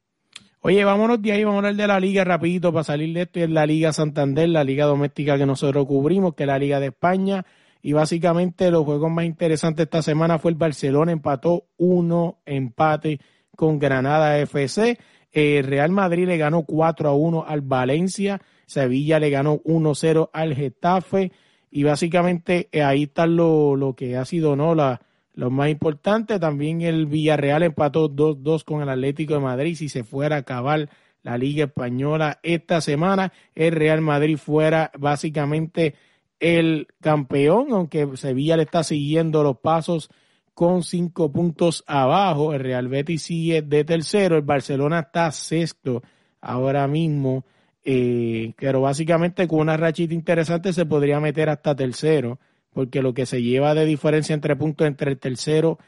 [0.66, 3.38] Oye, vámonos de ahí, vamos a de la liga rapidito para salir de esto.
[3.38, 6.80] Y es la Liga Santander, la liga doméstica que nosotros cubrimos, que es la Liga
[6.80, 7.46] de España.
[7.82, 13.20] Y básicamente los juegos más interesantes esta semana fue el Barcelona, empató uno empate
[13.58, 14.98] con Granada FC.
[15.34, 18.42] El Real Madrid le ganó 4 a 1 al Valencia.
[18.66, 21.34] Sevilla le ganó 1-0 al Getafe.
[21.72, 25.02] Y básicamente eh, ahí está lo, lo que ha sido no la,
[25.36, 29.76] lo más importante, también el Villarreal empató 2-2 con el Atlético de Madrid.
[29.76, 30.90] Si se fuera a acabar
[31.24, 35.96] la Liga Española esta semana, el Real Madrid fuera básicamente
[36.40, 40.10] el campeón, aunque Sevilla le está siguiendo los pasos
[40.54, 42.54] con cinco puntos abajo.
[42.54, 46.04] El Real Betis sigue de tercero, el Barcelona está sexto
[46.42, 47.46] ahora mismo,
[47.84, 52.38] eh, pero básicamente con una rachita interesante se podría meter hasta tercero
[52.74, 55.80] porque lo que se lleva de diferencia entre puntos entre el tercero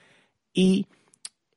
[0.53, 0.85] y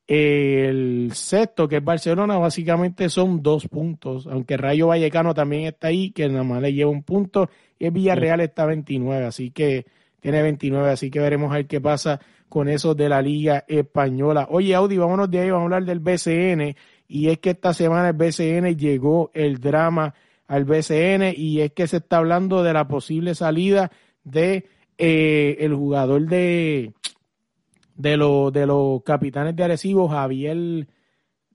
[0.07, 6.09] el sexto, que es Barcelona, básicamente son dos puntos, aunque Rayo Vallecano también está ahí,
[6.09, 9.85] que nada más le lleva un punto, y el Villarreal está 29, así que
[10.19, 14.47] tiene 29, así que veremos a ver qué pasa con eso de la Liga Española.
[14.49, 16.75] Oye, Audi, vámonos de ahí, vamos a hablar del BCN,
[17.07, 20.15] y es que esta semana el BCN llegó el drama
[20.47, 23.91] al BCN, y es que se está hablando de la posible salida
[24.23, 24.65] de
[24.99, 26.93] eh, el jugador de,
[27.95, 30.87] de, los de los capitanes de Arecibo, Javier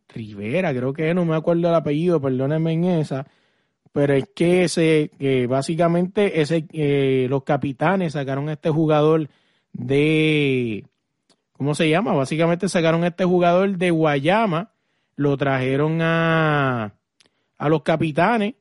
[0.08, 3.26] Rivera, creo que no me acuerdo el apellido, perdónenme en esa,
[3.92, 5.10] pero es que ese,
[5.46, 9.28] básicamente ese, eh, los capitanes sacaron a este jugador
[9.74, 10.86] de,
[11.52, 12.14] ¿cómo se llama?
[12.14, 14.72] Básicamente sacaron a este jugador de Guayama,
[15.16, 16.94] lo trajeron a,
[17.58, 18.54] a los capitanes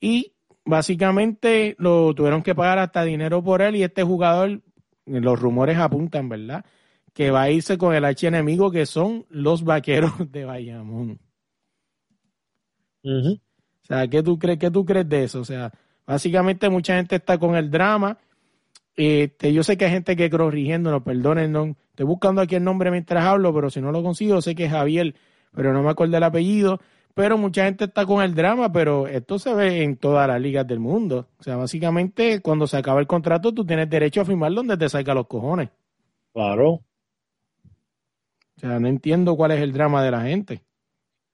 [0.00, 0.32] y
[0.66, 4.60] básicamente lo tuvieron que pagar hasta dinero por él y este jugador,
[5.06, 6.64] los rumores apuntan, ¿verdad?
[7.14, 11.20] Que va a irse con el enemigo que son los vaqueros de Bayamón.
[13.02, 15.40] O sea, ¿qué tú, crees, ¿qué tú crees de eso?
[15.40, 15.72] O sea,
[16.04, 18.18] básicamente mucha gente está con el drama.
[18.96, 22.90] Este, yo sé que hay gente que corrigiéndonos, perdonen, no, estoy buscando aquí el nombre
[22.90, 25.14] mientras hablo, pero si no lo consigo, sé que es Javier,
[25.54, 26.80] pero no me acuerdo el apellido
[27.16, 30.66] pero mucha gente está con el drama, pero esto se ve en todas las ligas
[30.66, 31.26] del mundo.
[31.38, 34.86] O sea, básicamente cuando se acaba el contrato tú tienes derecho a firmar donde te
[34.86, 35.70] salga los cojones.
[36.34, 36.72] Claro.
[36.72, 36.82] O
[38.58, 40.62] sea, no entiendo cuál es el drama de la gente.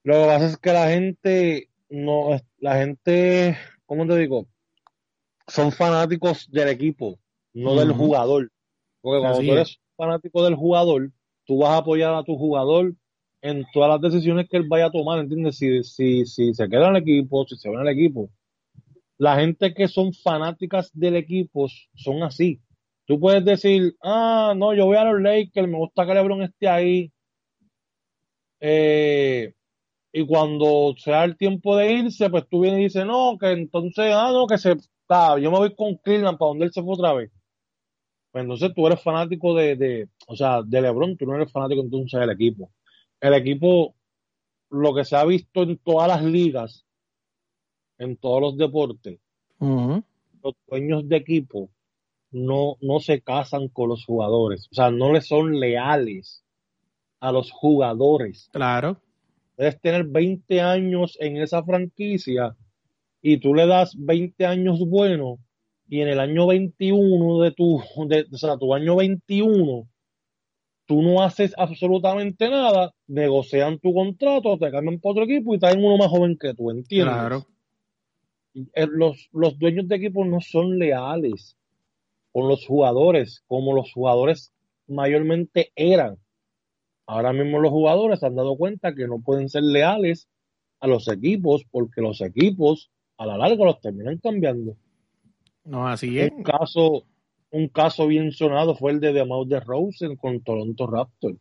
[0.05, 4.47] Lo que pasa es que la gente, no, la gente, ¿cómo te digo?
[5.49, 7.19] Son fanáticos del equipo,
[7.55, 8.53] no del jugador.
[9.01, 11.11] Porque cuando tú eres fanático del jugador,
[11.45, 12.95] tú vas a apoyar a tu jugador
[13.43, 15.59] en todas las decisiones que él vaya a tomar, ¿entiendes?
[15.59, 18.31] Si, si, si se queda en el equipo, si se va en el equipo.
[19.19, 22.61] La gente que son fanáticas del equipo son así.
[23.05, 26.69] Tú puedes decir, ah, no, yo voy a los Lakers, me gusta que LeBron esté
[26.69, 27.13] ahí.
[28.61, 29.55] Eh,
[30.13, 34.13] y cuando sea el tiempo de irse, pues tú vienes y dices, no, que entonces,
[34.15, 36.95] ah, no, que se, está, yo me voy con Cleveland para donde él se fue
[36.95, 37.31] otra vez.
[38.31, 41.83] Pues entonces tú eres fanático de, de, o sea, de LeBron, tú no eres fanático
[41.83, 42.71] entonces del equipo
[43.23, 43.95] el equipo,
[44.69, 46.85] lo que se ha visto en todas las ligas,
[47.99, 49.21] en todos los deportes,
[49.61, 51.71] los dueños de equipo
[52.33, 56.43] no, no se casan con los jugadores, o sea, no le son leales
[57.21, 58.51] a los jugadores.
[58.53, 59.01] Claro.
[59.55, 62.57] Puedes tener 20 años en esa franquicia
[63.23, 65.39] y tú le das 20 años buenos
[65.89, 69.87] y en el año 21 de tu, de, o sea, tu año 21
[70.87, 75.85] tú no haces absolutamente nada, negocian tu contrato, te cambian por otro equipo y traen
[75.85, 77.15] uno más joven que tú, ¿entiendes?
[77.15, 77.47] Claro.
[78.55, 81.57] Eh, los, los dueños de equipo no son leales
[82.33, 84.53] con los jugadores, como los jugadores
[84.87, 86.19] mayormente eran.
[87.07, 90.29] Ahora mismo los jugadores se han dado cuenta que no pueden ser leales
[90.81, 94.77] a los equipos porque los equipos a la larga los terminan cambiando.
[95.65, 96.33] No, así es.
[96.33, 97.05] Un caso,
[97.53, 101.39] un caso bien sonado fue el de DeMar de Rosen con Toronto Raptors.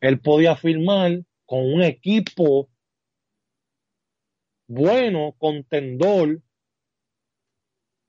[0.00, 2.68] Él podía firmar con un equipo
[4.66, 6.40] bueno, contendor,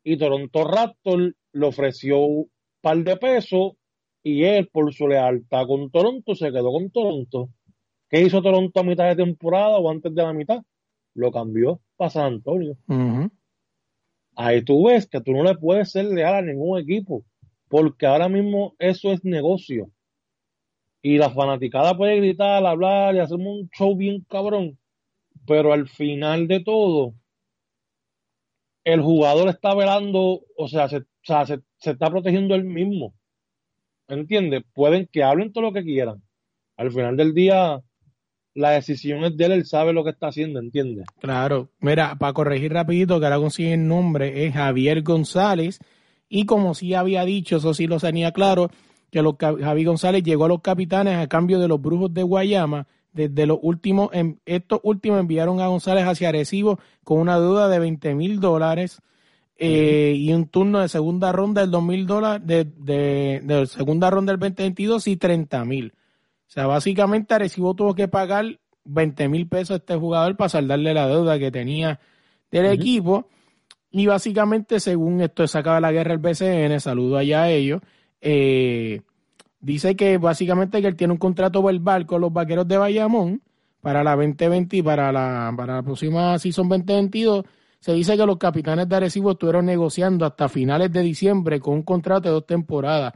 [0.04, 3.74] y Toronto Raptors le ofreció un par de pesos
[4.24, 7.50] y él, por su lealtad con Toronto, se quedó con Toronto.
[8.10, 10.62] ¿Qué hizo Toronto a mitad de temporada o antes de la mitad?
[11.13, 12.78] Lo cambió para San Antonio.
[14.36, 17.26] Ahí tú ves que tú no le puedes ser leal a ningún equipo,
[17.67, 19.91] porque ahora mismo eso es negocio.
[21.02, 24.80] Y la fanaticada puede gritar, hablar y hacer un show bien cabrón,
[25.46, 27.13] pero al final de todo,
[28.84, 31.04] el jugador está velando, o sea, se,
[31.82, 33.13] está protegiendo él mismo.
[34.08, 34.63] ¿Entiendes?
[34.74, 36.22] Pueden que hablen todo lo que quieran.
[36.78, 37.82] Al final del día,
[38.56, 41.06] la decisión es de él, él sabe lo que está haciendo, ¿entiendes?
[41.20, 41.70] Claro.
[41.80, 45.80] Mira, para corregir rapidito, que ahora consigue el nombre, es Javier González.
[46.30, 48.70] Y como sí había dicho, eso sí lo tenía claro,
[49.12, 52.88] que los, Javier González llegó a los capitanes a cambio de los brujos de Guayama
[53.13, 54.10] desde los últimos,
[54.46, 59.02] estos últimos enviaron a González hacia Arecibo con una deuda de 20 mil dólares
[59.56, 64.39] eh, y un turno de segunda ronda del 2000 dólares, de, de, segunda ronda del
[64.39, 65.94] 2022 y 30 mil.
[66.54, 70.94] O sea, básicamente Arecibo tuvo que pagar 20 mil pesos a este jugador para saldarle
[70.94, 72.00] la deuda que tenía
[72.52, 73.28] del equipo.
[73.89, 77.82] Y básicamente, según esto se acaba la guerra el BCN, saludo allá a ellos,
[78.22, 79.02] eh,
[79.63, 83.42] Dice que básicamente que él tiene un contrato verbal con los vaqueros de Bayamón
[83.80, 87.46] para la 2020 y para la, para la próxima season 2022.
[87.80, 91.84] Se dice que los capitanes de Arecibo estuvieron negociando hasta finales de diciembre con un
[91.84, 93.13] contrato de dos temporadas.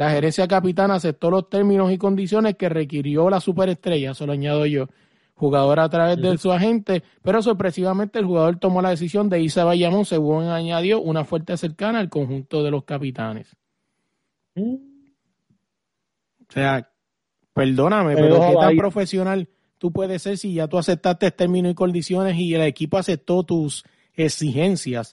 [0.00, 4.64] La gerencia capitana aceptó los términos y condiciones que requirió la superestrella, eso lo añado
[4.64, 4.86] yo,
[5.34, 9.60] jugador a través de su agente, pero sorpresivamente el jugador tomó la decisión de irse
[9.60, 13.54] a Bayamón, según añadió, una fuerte cercana al conjunto de los capitanes.
[14.56, 14.78] O
[16.48, 16.90] sea,
[17.52, 22.38] perdóname, pero, qué tan profesional tú puedes ser si ya tú aceptaste términos y condiciones
[22.38, 23.84] y el equipo aceptó tus
[24.14, 25.12] exigencias.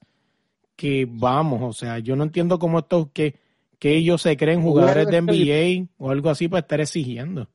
[0.77, 3.46] Que vamos, o sea, yo no entiendo cómo esto que,
[3.79, 7.47] que ellos se creen jugadores de NBA o algo así para estar exigiendo.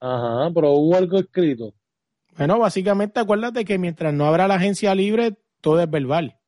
[0.00, 1.74] Ajá, pero hubo algo escrito.
[2.36, 6.38] Bueno, básicamente acuérdate que mientras no habrá la agencia libre, todo es verbal.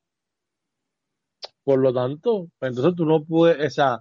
[1.63, 4.01] Por lo tanto, entonces tú no puedes, o sea,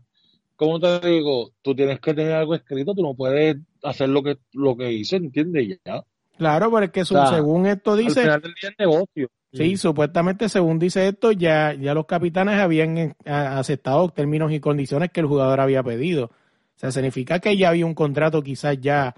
[0.55, 4.37] como te digo, tú tienes que tener algo escrito, tú no puedes hacer lo que,
[4.53, 5.79] lo que hice, ¿entiendes?
[5.85, 6.03] Ya.
[6.37, 8.21] Claro, pero es que según esto dice...
[8.21, 9.29] Al final del día negocio.
[9.53, 15.11] Sí, supuestamente según dice esto, ya, ya los capitanes habían eh, aceptado términos y condiciones
[15.11, 16.25] que el jugador había pedido.
[16.25, 19.15] O sea, significa que ya había un contrato quizás ya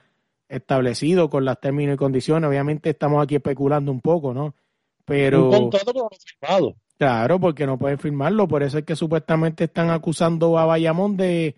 [0.50, 2.50] establecido con las términos y condiciones.
[2.50, 4.56] Obviamente estamos aquí especulando un poco, ¿no?
[5.06, 5.45] Pero...
[5.45, 6.76] Un contrato pero no firmado.
[6.98, 8.48] Claro, porque no pueden firmarlo.
[8.48, 11.56] Por eso es que supuestamente están acusando a Bayamón de,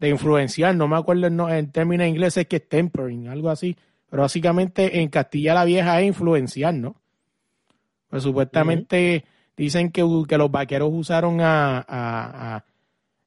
[0.00, 0.74] de influenciar.
[0.74, 3.76] No me acuerdo el, en términos ingleses que es tempering, algo así.
[4.08, 6.96] Pero básicamente en Castilla la Vieja es influenciar, ¿no?
[8.14, 9.24] Pues supuestamente
[9.56, 12.64] dicen que, que, los vaqueros usaron a, a,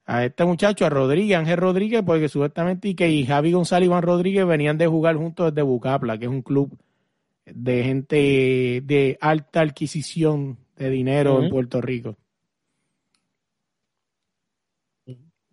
[0.05, 3.89] a, este muchacho, a Rodríguez, Ángel Rodríguez, porque supuestamente y que y Javi González y
[3.89, 6.71] Iván Rodríguez venían de jugar juntos desde Bucapla, que es un club
[7.45, 8.15] de gente
[8.85, 12.15] de alta adquisición de dinero en Puerto Rico.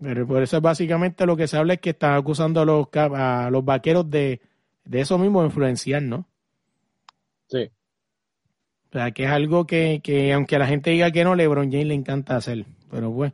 [0.00, 2.86] Pero por eso es básicamente lo que se habla es que están acusando a los,
[2.94, 4.40] a los vaqueros de,
[4.84, 6.24] de eso mismo, influenciar, ¿no?
[7.48, 7.68] Sí.
[8.94, 11.86] O sea, que es algo que, que aunque la gente diga que no, LeBron James
[11.88, 12.64] le encanta hacer.
[12.92, 13.32] Pero pues,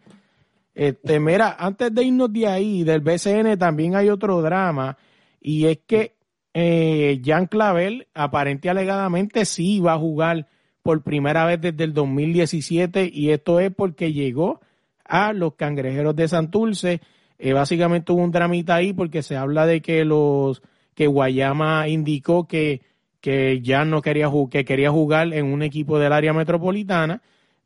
[0.74, 4.96] este, mira, antes de irnos de ahí, del BCN también hay otro drama,
[5.38, 6.14] y es que
[6.54, 10.46] eh, Jan Clavel aparente alegadamente sí va a jugar
[10.82, 14.62] por primera vez desde el 2017 y esto es porque llegó
[15.04, 17.02] a los cangrejeros de Santurce.
[17.38, 20.62] Eh, básicamente hubo un dramita ahí porque se habla de que los
[20.94, 22.80] que Guayama indicó que,
[23.20, 27.22] que ya no quería jugar, que quería jugar en un equipo del área metropolitana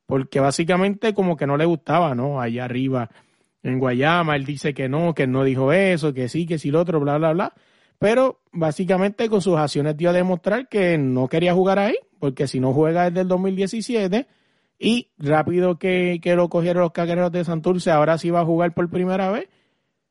[0.07, 2.41] porque básicamente como que no le gustaba, ¿no?
[2.41, 3.11] Allá arriba
[3.63, 6.81] en Guayama, él dice que no, que no dijo eso, que sí, que sí lo
[6.81, 7.55] otro, bla, bla, bla.
[7.99, 12.61] Pero básicamente con sus acciones dio a demostrar que no quería jugar ahí, porque si
[12.61, 14.27] no juega desde el 2017
[14.79, 18.91] y rápido que, lo cogieron los cagueros de Santurce, ahora sí va a jugar por
[18.91, 19.49] primera vez,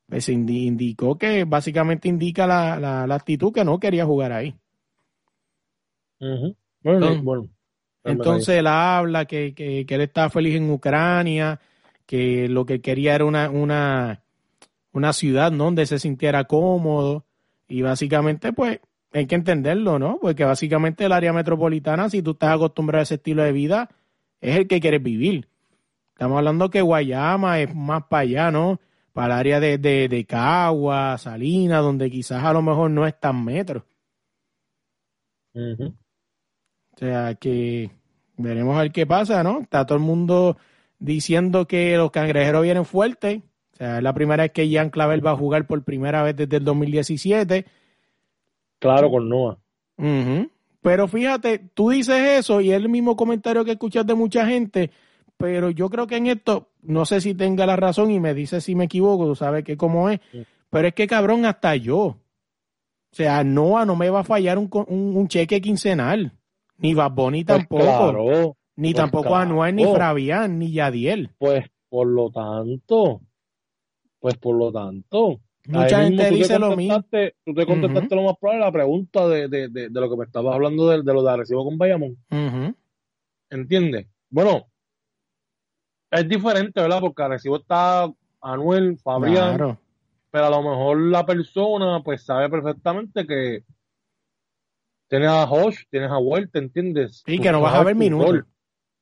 [0.08, 4.56] pues indicó que básicamente indica la, la, actitud que no quería jugar ahí.
[6.84, 7.48] Bueno,
[8.04, 11.60] entonces, él habla que, que, él estaba feliz en Ucrania,
[12.06, 14.24] que lo que quería era una, una,
[14.92, 17.26] una ciudad donde se sintiera cómodo
[17.68, 18.82] y básicamente pues
[19.14, 20.20] hay que entenderlo, ¿no?
[20.22, 23.90] Porque básicamente el área metropolitana, si tú estás acostumbrado a ese estilo de vida,
[24.42, 25.48] es el que quieres vivir.
[26.10, 28.80] Estamos hablando que Guayama es más para allá, ¿no?
[29.14, 33.18] Para el área de, de, de Cagua, Salinas, donde quizás a lo mejor no es
[33.20, 33.86] tan metro.
[35.56, 36.03] O
[37.06, 37.92] sea que
[38.38, 39.62] veremos a ver qué pasa, ¿no?
[39.62, 40.58] Está todo el mundo
[41.00, 43.42] diciendo que los cangrejeros vienen fuertes.
[43.74, 46.36] O sea, es la primera vez que Jean Clavel va a jugar por primera vez
[46.36, 47.66] desde el 2017.
[48.80, 49.58] Claro, con Noah.
[50.84, 54.92] Pero fíjate, tú dices eso y es el mismo comentario que escuchas de mucha gente,
[55.38, 58.60] pero yo creo que en esto, no sé si tenga la razón y me dice
[58.60, 60.20] si me equivoco, tú sabes que cómo es,
[60.70, 62.02] pero es que cabrón, hasta yo.
[62.02, 66.34] O sea, Noah no me va a fallar un, un, cheque quincenal,
[66.78, 71.32] ni Baboni pues tampoco, ni pues tampoco Anuel, ni Fabián, ni Yadiel.
[71.38, 73.22] Pues por lo tanto,
[74.20, 77.02] pues por lo tanto, Mucha gente dice lo mismo.
[77.02, 80.56] Tú te contestaste lo más probable la pregunta de, de, de, lo que me estabas
[80.56, 82.18] hablando de, de lo de Arecibo con Bayamón.
[83.50, 84.08] ¿Entiendes?
[84.30, 84.68] Bueno,
[86.12, 87.00] es diferente, ¿verdad?
[87.00, 88.12] Porque Arecibo está
[88.42, 89.78] Anuel, Fabián,
[90.32, 93.64] pero a lo mejor la persona pues sabe perfectamente que
[95.14, 97.24] tienes a Josh, tienes a Huerta, ¿entiendes?
[97.28, 98.46] Y que no vas a ver minutos.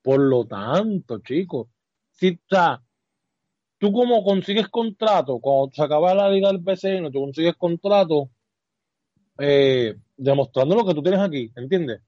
[0.01, 1.67] Por lo tanto, chicos,
[2.11, 2.81] si está
[3.77, 8.29] tú como consigues contrato, cuando se acaba la liga del BCN, tú consigues contrato
[9.37, 12.01] eh, demostrando lo que tú tienes aquí, ¿entiendes?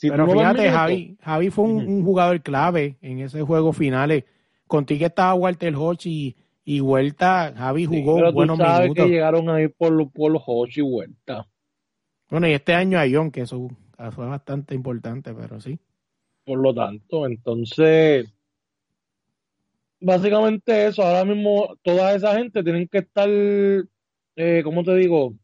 [0.00, 4.24] Pero fíjate, Javi, Javi fue un, jugador clave en ese juego finales.
[4.66, 9.50] Contigo estaba Walter Hodge y, y Huerta, Javi jugó pero buenos tú sabes que llegaron
[9.50, 11.46] ahí por, por los Hodge y Huerta.
[12.30, 13.68] Bueno, y este año a John, que eso
[14.12, 15.78] fue bastante importante, pero sí.
[16.44, 18.32] Por lo tanto, entonces,
[20.00, 25.34] básicamente eso, ahora mismo toda esa gente tienen que estar, eh, ¿cómo te digo?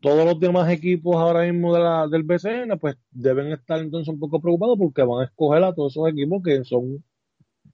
[0.00, 4.18] Todos los demás equipos ahora mismo de la, del BCN, pues deben estar entonces un
[4.18, 7.04] poco preocupados porque van a escoger a todos esos equipos que son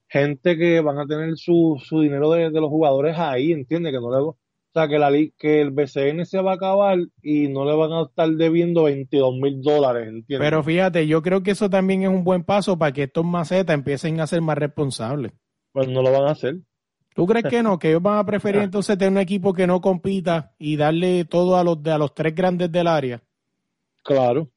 [0.08, 3.92] gente que van a tener su, su dinero de, los jugadores ahí, ¿entiendes?
[3.92, 4.36] Que no le,
[4.78, 7.92] o sea, que, la, que el BCN se va a acabar y no le van
[7.92, 10.38] a estar debiendo 22 mil dólares, ¿entiendes?
[10.38, 13.74] Pero fíjate, yo creo que eso también es un buen paso para que estos macetas
[13.74, 15.32] empiecen a ser más responsables.
[15.72, 16.58] Pues no lo van a hacer.
[17.14, 17.78] ¿Tú crees que no?
[17.78, 21.56] Que ellos van a preferir entonces tener un equipo que no compita y darle todo
[21.56, 23.22] a los, a los tres grandes del área.
[24.04, 24.48] Claro.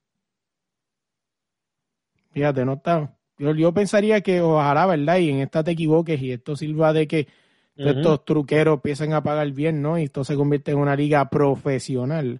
[2.31, 3.17] Fíjate, no está.
[3.37, 5.17] Yo, pensaría que ojalá, ¿verdad?
[5.17, 7.27] Y en esta te equivoques y esto sirva de que
[7.75, 9.97] estos truqueros empiecen a pagar bien, ¿no?
[9.97, 12.39] Y esto se convierte en una liga profesional.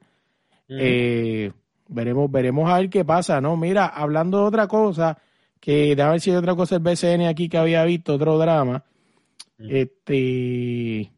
[0.67, 1.51] Eh,
[1.87, 3.57] veremos, veremos a ver qué pasa, ¿no?
[3.57, 5.17] Mira, hablando de otra cosa,
[5.59, 8.83] que déjame ver si hay otra cosa el BCN aquí que había visto, otro drama.
[9.57, 11.11] Este.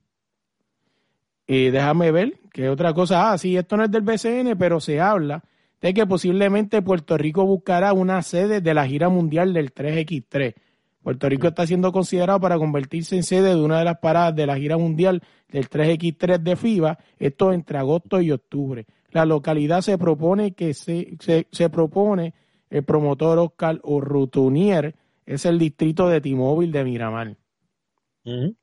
[1.46, 3.32] Eh, déjame ver, que otra cosa.
[3.32, 5.44] Ah, sí, esto no es del BCN, pero se habla
[5.84, 10.56] de que posiblemente Puerto Rico buscará una sede de la gira mundial del 3X3.
[11.04, 14.48] Puerto Rico está siendo considerado para convertirse en sede de una de las paradas de
[14.48, 18.86] la gira mundial del 3X3 de FIBA, esto entre agosto y octubre.
[19.12, 22.34] La localidad se propone que se, se, propone
[22.70, 24.96] el promotor Oscar Orrutunier,
[25.26, 27.36] es el distrito de Timóvil de Miramar.
[28.24, 28.56] yo,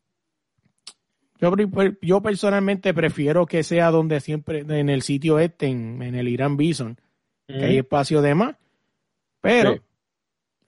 [2.01, 6.57] yo, personalmente prefiero que sea donde siempre, en el sitio este, en, en el Irán
[6.57, 6.99] Bison,
[7.47, 8.57] que hay espacio de más.
[9.43, 9.77] Pero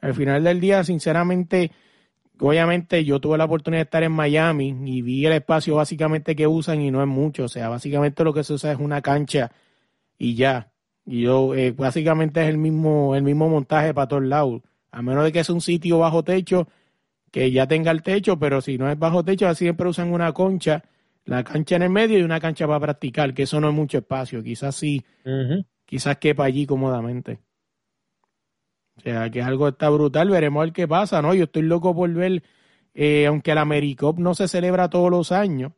[0.03, 1.71] al final del día, sinceramente,
[2.41, 6.47] obviamente yo tuve la oportunidad de estar en Miami y vi el espacio básicamente que
[6.47, 7.45] usan y no es mucho.
[7.45, 9.53] O sea, básicamente lo que se usa es una cancha
[10.19, 10.73] y ya.
[11.07, 14.63] Y yo, eh, básicamente es el mismo, el mismo montaje para todos lados.
[14.91, 16.69] A menos de que sea un sitio bajo techo,
[17.31, 20.83] que ya tenga el techo, pero si no es bajo techo, siempre usan una concha,
[21.25, 23.99] la cancha en el medio y una cancha para practicar, que eso no es mucho
[23.99, 24.43] espacio.
[24.43, 25.05] Quizás sí
[25.87, 27.39] quizás quepa allí cómodamente.
[28.97, 31.35] O sea, que algo está brutal, veremos a ver qué pasa, ¿no?
[31.35, 32.43] Yo estoy loco por ver,
[32.95, 35.73] eh, aunque el AmeriCup no se celebra todos los años,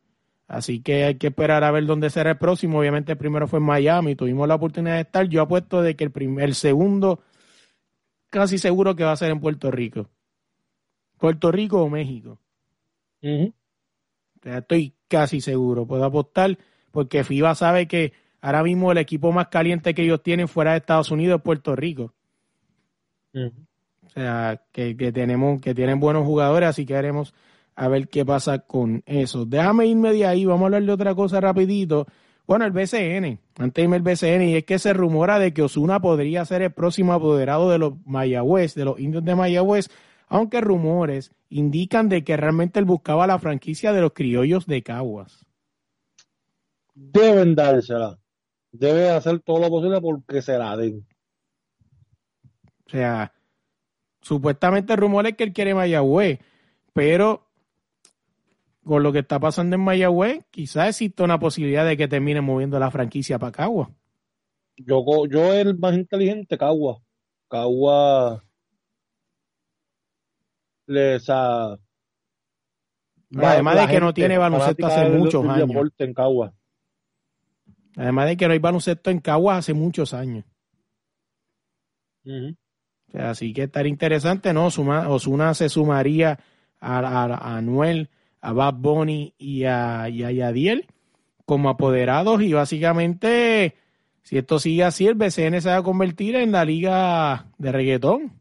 [0.48, 2.80] así que hay que esperar a ver dónde será el próximo.
[2.80, 5.28] Obviamente el primero fue en Miami, tuvimos la oportunidad de estar.
[5.28, 7.20] Yo apuesto de que el, primer, segundo,
[8.30, 10.10] casi seguro que va a ser en Puerto Rico.
[11.18, 12.40] Puerto Rico o México.
[13.22, 13.52] o
[14.42, 16.58] sea, estoy casi seguro, puedo apostar,
[16.90, 20.78] porque FIBA sabe que ahora mismo el equipo más caliente que ellos tienen fuera de
[20.78, 22.12] Estados Unidos es Puerto Rico.
[23.35, 27.35] O sea, que, tenemos, que tienen buenos jugadores, así que veremos
[27.74, 29.45] a ver qué pasa con eso.
[29.45, 32.07] Déjame irme de ahí, vamos a hablar de otra cosa rapidito.
[32.47, 35.62] Bueno, el BCN, antes de irme al BCN, y es que se rumora de que
[35.62, 39.89] Osuna podría ser el próximo apoderado de los Mayagüez, de los indios de Mayagüez,
[40.28, 45.47] aunque rumores indican de que realmente él buscaba la franquicia de los criollos de Caguas.
[46.95, 48.18] Deben dársela
[48.74, 51.07] debe hacer todo lo posible porque se la den.
[52.87, 53.32] O sea,
[54.20, 56.41] supuestamente el rumor es que él quiere Mayagüez,
[56.93, 57.47] pero
[58.85, 62.78] con lo que está pasando en Mayagüez, quizás existe una posibilidad de que termine moviendo
[62.78, 63.91] la franquicia para Cagua.
[64.76, 67.01] Yo, yo el más inteligente, Cagua.
[67.49, 68.45] Cagua
[70.87, 71.28] les
[73.37, 75.70] además de que no tiene baloncesto hace muchos años.
[75.99, 76.53] En Cagua.
[77.97, 80.45] Además de que no hay baloncesto en Cagua hace muchos años.
[83.18, 84.66] Así que estaría interesante, ¿no?
[84.66, 86.38] Osuna se sumaría
[86.80, 88.10] a, a, Anuel,
[88.40, 90.86] a Bad Bunny y a, y a Yadiel
[91.44, 93.76] como apoderados y básicamente
[94.22, 98.40] si esto sigue así el BCN se va a convertir en la liga de reggaetón.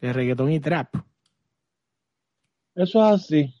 [0.00, 0.96] De reggaetón y trap.
[2.74, 3.54] Eso es así.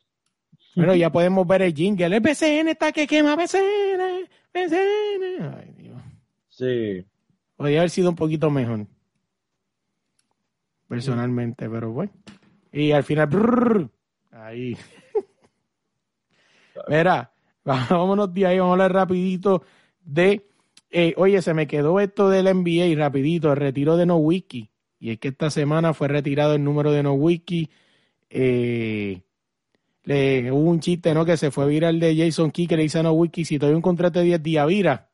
[0.74, 2.16] Bueno ya podemos ver el jingle.
[2.16, 6.02] El BCN está que quema BCN BCN ay Dios.
[6.48, 7.06] Sí.
[7.56, 8.86] Podría haber sido un poquito mejor
[10.94, 12.12] personalmente pero bueno
[12.72, 13.90] y al final
[14.30, 14.76] ahí
[16.88, 17.32] Mira,
[17.64, 19.62] vámonos de ahí, vamos a hablar rapidito
[20.04, 20.48] de,
[20.90, 24.70] eh, oye, se me quedó esto del NBA rapidito, el retiro de No Wiki.
[24.98, 27.70] Y es que esta semana fue retirado el número de No Wiki.
[28.30, 29.22] Eh,
[30.04, 31.24] le, hubo un chiste, ¿no?
[31.24, 33.76] Que se fue viral de Jason Key que le dice a No Wiki, si todavía
[33.76, 35.10] un contrato de 10 días, vira.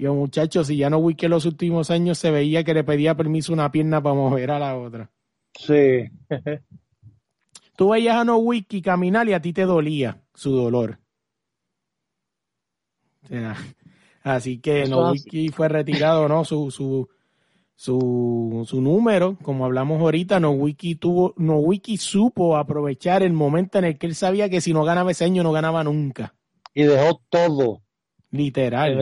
[0.00, 2.84] Y el muchacho, si ya No Wiki en los últimos años se veía que le
[2.84, 5.10] pedía permiso una pierna para mover a la otra.
[5.58, 6.10] Sí.
[7.76, 10.98] Tú veías a No Wiki caminar y a ti te dolía su dolor.
[13.24, 13.56] O sea,
[14.22, 16.44] Así que Nowiki fue retirado, ¿no?
[16.44, 17.08] Su, su,
[17.74, 23.98] su, su número, como hablamos ahorita, Nowiki tuvo, Nowiki supo aprovechar el momento en el
[23.98, 26.34] que él sabía que si no ganaba ese año no ganaba nunca.
[26.74, 27.82] Y dejó todo.
[28.30, 28.92] Literal.
[28.92, 28.98] En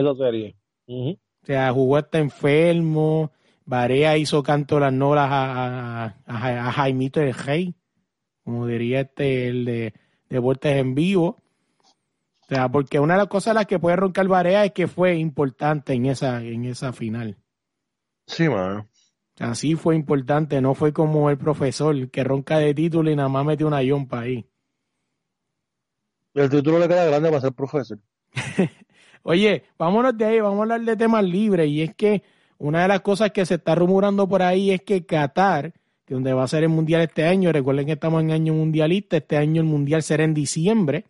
[0.89, 3.31] O sea, jugó hasta enfermo.
[3.65, 7.75] Barea hizo canto las nolas a, a, a, Jaimito el Rey,
[8.43, 9.93] como diría este, el de
[10.27, 11.37] Deportes en Vivo.
[12.41, 15.15] O sea, porque una de las cosas las que puede roncar Barea es que fue
[15.17, 17.37] importante en esa, en esa final.
[18.25, 18.87] Sí, mano.
[19.37, 23.45] Así fue importante, no fue como el profesor que ronca de título y nada más
[23.45, 24.49] metió una yompa ahí.
[26.33, 27.99] El título le queda grande para ser profesor.
[29.23, 31.67] Oye, vámonos de ahí, vamos a hablar de temas libres.
[31.67, 32.23] Y es que
[32.57, 35.73] una de las cosas que se está rumorando por ahí es que Qatar,
[36.05, 39.17] que donde va a ser el mundial este año, recuerden que estamos en año mundialista,
[39.17, 41.05] este año el mundial será en diciembre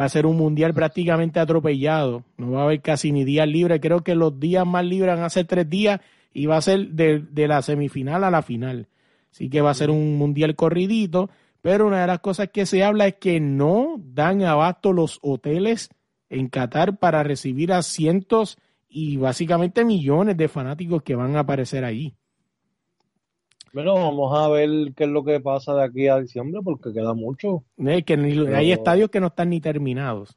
[0.00, 2.24] va a ser un mundial prácticamente atropellado.
[2.36, 3.80] No va a haber casi ni días libres.
[3.80, 6.00] Creo que los días más libres van a ser tres días
[6.32, 8.86] y va a ser de, la semifinal a la final.
[9.32, 11.30] Así que va a ser un mundial corridito.
[11.60, 15.90] Pero una de las cosas que se habla es que no dan abasto los hoteles
[16.30, 18.58] en Qatar para recibir a cientos
[18.88, 22.14] y básicamente millones de fanáticos que van a aparecer ahí.
[23.72, 27.14] Bueno, vamos a ver qué es lo que pasa de aquí a diciembre porque queda
[27.14, 27.64] mucho.
[27.76, 28.14] que
[28.54, 30.36] Hay estadios que no están ni terminados.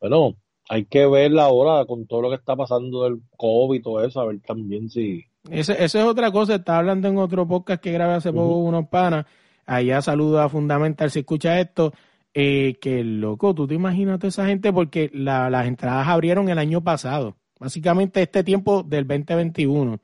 [0.00, 0.34] Bueno,
[0.68, 4.20] hay que ver ahora con todo lo que está pasando del COVID y todo eso,
[4.20, 5.24] a ver también si...
[5.50, 9.26] Esa es otra cosa, estaba hablando en otro podcast que grabé hace poco unos panas,
[9.66, 11.92] allá saluda a Fundamental si escucha esto,
[12.34, 16.58] eh, que loco, tú te imaginas a toda esa gente porque las entradas abrieron el
[16.58, 20.00] año pasado, básicamente este tiempo del 2021,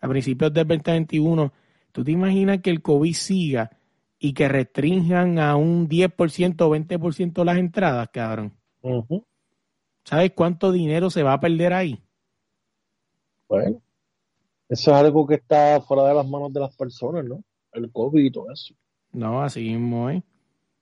[0.00, 1.52] a principios del 2021
[1.96, 3.70] ¿Tú te imaginas que el COVID siga
[4.18, 8.52] y que restrinjan a un 10% o 20% las entradas, cabrón?
[10.04, 11.98] ¿Sabes cuánto dinero se va a perder ahí?
[13.48, 13.80] Bueno,
[14.68, 17.42] eso es algo que está fuera de las manos de las personas, ¿no?
[17.72, 18.74] El COVID y todo eso.
[19.12, 20.22] No, así mismo, ¿eh?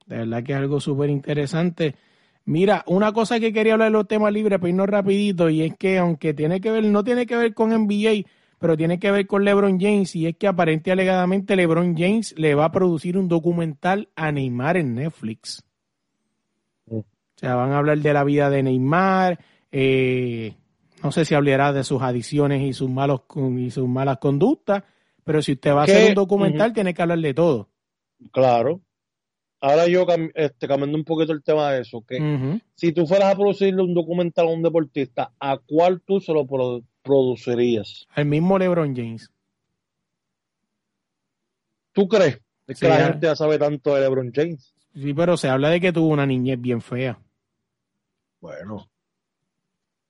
[0.06, 1.94] De verdad que es algo súper interesante.
[2.44, 5.76] Mira, una cosa que quería hablar de los temas libres, pero irnos rapidito, y es
[5.76, 8.26] que aunque tiene que ver, no tiene que ver con NBA,
[8.58, 12.54] pero tiene que ver con LeBron James y es que aparente alegadamente LeBron James le
[12.54, 15.62] va a producir un documental a Neymar en Netflix.
[16.86, 17.04] O
[17.36, 19.38] sea, van a hablar de la vida de Neymar,
[19.72, 20.54] eh,
[21.02, 23.22] no sé si hablará de sus adicciones y sus malos
[23.58, 24.84] y sus malas conductas,
[25.24, 27.68] pero si usted va a hacer un documental tiene que hablar de todo.
[28.32, 28.80] Claro.
[29.66, 30.04] Ahora yo
[30.34, 33.94] este, cambiando un poquito el tema de eso, que si tú fueras a producirle un
[33.94, 36.46] documental a un deportista, ¿a cuál tú se lo
[37.02, 38.06] producirías?
[38.14, 39.30] El mismo LeBron James.
[41.92, 42.42] ¿Tú crees?
[42.66, 44.74] Es que la gente ya sabe tanto de LeBron James.
[44.94, 47.18] Sí, pero se habla de que tuvo una niñez bien fea.
[48.42, 48.86] Bueno,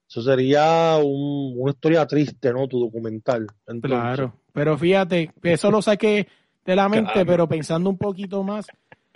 [0.08, 2.66] eso sería una historia triste, ¿no?
[2.66, 3.46] Tu documental.
[3.80, 6.26] Claro, pero fíjate, eso lo saqué
[6.64, 8.66] de la mente, pero pensando un poquito más,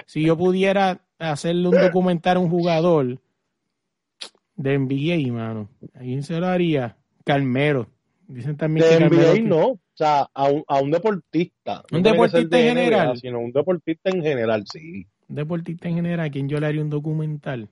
[0.07, 3.19] si yo pudiera hacerle un documental a un jugador,
[4.57, 5.69] De NBA, mano.
[5.95, 6.97] ¿A quién se lo haría?
[7.25, 7.89] Calmero.
[8.27, 11.85] Dicen también De que NBA no, o sea, a un, a un deportista.
[11.93, 13.19] ¿Un No deportista de en NBA, general?
[13.19, 15.07] Sino un deportista en general, sí.
[15.29, 17.69] Un deportista en general, ¿a quién yo le haría un documental?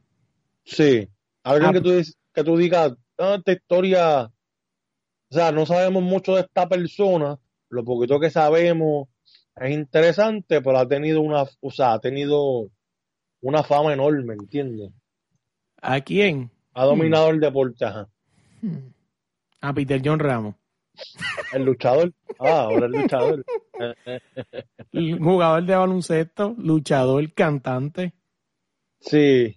[0.64, 1.08] Sí.
[1.42, 1.90] Alguien Ah, que, tú,
[2.32, 4.30] que tú digas, "Ah, esta historia, o
[5.34, 9.08] sea, no sabemos mucho de esta persona, lo poquito que sabemos
[9.56, 12.68] es interesante, pero ha tenido una, o sea, ha tenido
[13.40, 14.90] una fama enorme, ¿entiendes?
[15.80, 16.50] ¿A quién?
[16.74, 18.08] Ha dominado el deporte, ajá.
[19.60, 20.54] A Peter John Ramos.
[21.52, 22.12] El luchador.
[22.38, 23.44] Ah, ahora el luchador.
[24.92, 28.12] El jugador de baloncesto, luchador, cantante.
[29.00, 29.56] Sí.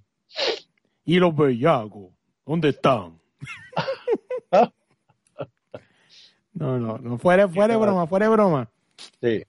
[1.05, 2.13] Y los bellacos,
[2.45, 3.19] ¿dónde están?
[6.53, 8.69] no, no, no, fuera, fuera de broma, fuera de broma.
[9.21, 9.43] Sí.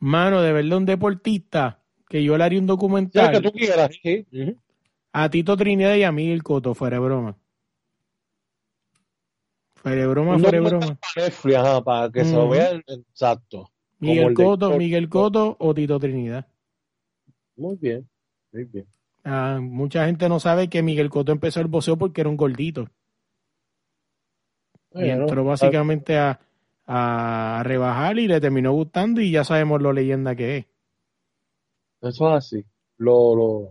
[0.00, 3.52] Mano, de verdad, un deportista que yo le haría un Sí, el documental que tú
[3.52, 4.26] quieras, sí.
[5.12, 7.36] A Tito Trinidad y a Miguel Coto, fuera de broma.
[9.74, 10.98] Fuera de broma, fuera de documental broma.
[11.00, 13.70] para Netflix, ajá, para que se lo vean exacto.
[13.98, 14.76] Miguel el de Coto.
[14.76, 16.46] Miguel Coto o Tito Trinidad.
[17.56, 18.08] Muy bien,
[18.52, 18.86] muy bien.
[19.24, 22.88] Ah, mucha gente no sabe que Miguel Coto empezó el boxeo porque era un gordito.
[24.94, 26.40] Y entró básicamente a,
[26.90, 30.66] a rebajar y le terminó gustando y ya sabemos lo leyenda que es.
[32.00, 32.64] Eso es así.
[32.96, 33.70] Lo, lo...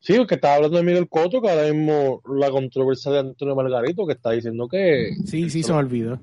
[0.00, 4.06] Sí, que estaba hablando de Miguel Coto, que ahora mismo la controversia de Antonio Margarito,
[4.06, 6.16] que está diciendo que Sí, sí, se me lo, olvidó.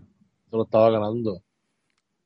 [0.49, 1.43] se lo estaba ganando.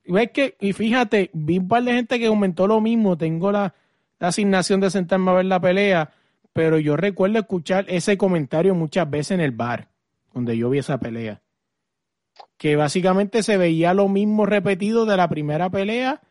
[0.06, 3.18] Y ves que, y fíjate, vi un par de gente que comentó lo mismo.
[3.18, 3.74] Tengo la,
[4.20, 6.14] la asignación de sentarme a ver la pelea,
[6.54, 9.90] pero yo recuerdo escuchar ese comentario muchas veces en el bar,
[10.34, 11.42] donde yo vi esa pelea.
[12.60, 16.22] Que básicamente se veía lo mismo repetido de la primera pelea,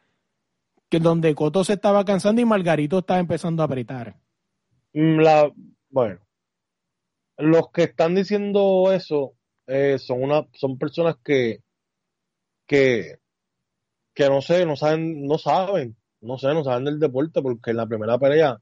[0.89, 4.17] que donde Coto se estaba cansando y Margarito estaba empezando a apretar.
[4.93, 5.51] Mm, La,
[5.91, 6.21] bueno,
[7.39, 9.35] los que están diciendo eso
[9.67, 11.63] eh, son una, son personas que,
[12.67, 13.17] que,
[14.15, 17.79] que no sé, no saben, no saben, no sé, no saben del deporte, porque en
[17.79, 18.59] la primera pelea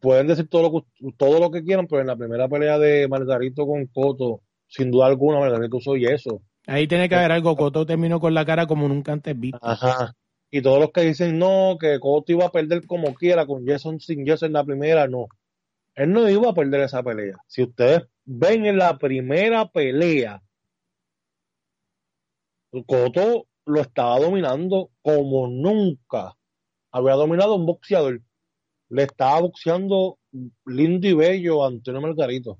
[0.00, 3.66] pueden decir todo lo todo lo que quieran, pero en la primera pelea de Margarito
[3.66, 6.42] con Coto, sin duda alguna, Margarito soy eso.
[6.66, 7.56] Ahí tiene que haber algo.
[7.56, 9.58] Coto terminó con la cara como nunca antes visto.
[9.62, 10.14] Ajá.
[10.50, 14.00] Y todos los que dicen no, que Coto iba a perder como quiera, con Jason
[14.00, 15.26] sin Jason en la primera, no.
[15.94, 17.36] Él no iba a perder esa pelea.
[17.46, 20.42] Si ustedes ven en la primera pelea,
[22.86, 26.36] Coto lo estaba dominando como nunca
[26.90, 28.20] había dominado un boxeador.
[28.90, 30.18] Le estaba boxeando
[30.66, 32.58] lindo y bello a Antonio Margarito.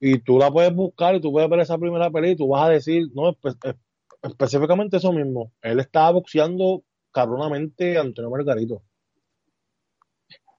[0.00, 2.64] Y tú la puedes buscar y tú puedes ver esa primera pelea y tú vas
[2.64, 3.76] a decir, no, espe- es-
[4.22, 5.52] específicamente eso mismo.
[5.62, 6.82] Él estaba boxeando
[7.12, 8.82] cabronamente a Antonio Margarito.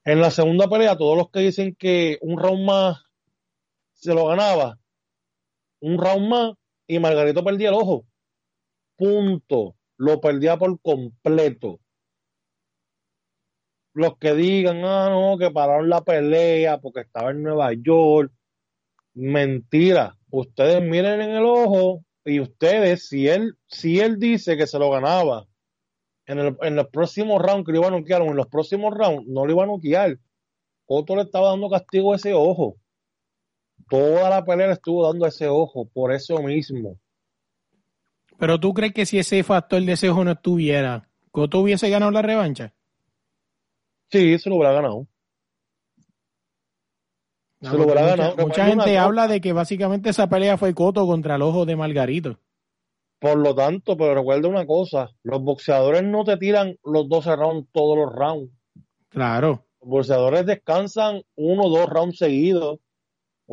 [0.05, 3.03] En la segunda pelea, todos los que dicen que un round más
[3.93, 4.79] se lo ganaba,
[5.81, 6.53] un round más
[6.87, 8.05] y Margarito perdía el ojo.
[8.97, 9.75] Punto.
[9.97, 11.79] Lo perdía por completo.
[13.93, 18.31] Los que digan, ah, no, que pararon la pelea porque estaba en Nueva York.
[19.13, 20.17] Mentira.
[20.29, 24.89] Ustedes miren en el ojo y ustedes, si él, si él dice que se lo
[24.89, 25.47] ganaba
[26.25, 28.93] en el, en el próximo round que lo iba a noquear o en los próximos
[28.93, 30.17] rounds, no lo iba a noquear.
[30.85, 32.77] Otro le estaba dando castigo a ese ojo.
[33.89, 36.97] Toda la pelea le estuvo dando a ese ojo, por eso mismo.
[38.37, 42.11] Pero tú crees que si ese factor de ese ojo no estuviera, Coto hubiese ganado
[42.11, 42.73] la revancha?
[44.09, 45.07] Sí, se lo hubiera ganado.
[47.61, 48.35] No, lo ganado.
[48.37, 52.39] mucha, gente habla de que básicamente esa pelea fue Coto contra el ojo de Margarito.
[53.19, 57.67] Por lo tanto, pero recuerda una cosa, los boxeadores no te tiran los 12 rounds
[57.71, 58.51] todos los rounds.
[59.09, 59.63] Claro.
[59.79, 62.79] Los boxeadores descansan uno o dos rounds seguidos.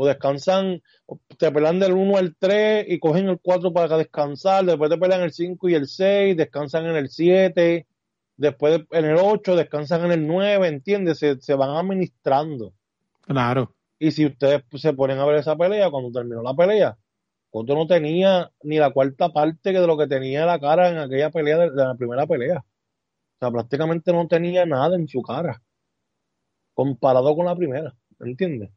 [0.01, 0.81] O descansan,
[1.39, 4.65] te pelean del 1 al 3 y cogen el 4 para descansar.
[4.65, 7.87] Después te pelean el 5 y el 6, descansan en el 7.
[8.37, 11.19] Después en el 8, descansan en el 9, ¿entiendes?
[11.19, 12.73] Se, se van administrando.
[13.23, 13.75] Claro.
[13.99, 16.97] Y si ustedes pues, se ponen a ver esa pelea, cuando terminó la pelea,
[17.51, 21.31] Cotto no tenía ni la cuarta parte de lo que tenía la cara en aquella
[21.31, 22.59] pelea de, de la primera pelea.
[22.59, 25.63] O sea, prácticamente no tenía nada en su cara.
[26.75, 27.95] Comparado con la primera.
[28.21, 28.71] ¿Entiendes?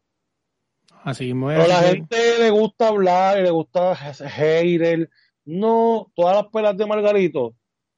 [1.04, 1.34] Así.
[1.34, 5.10] Pero la gente le gusta hablar y le gusta hater.
[5.46, 7.56] No, todas las peleas de Margarito,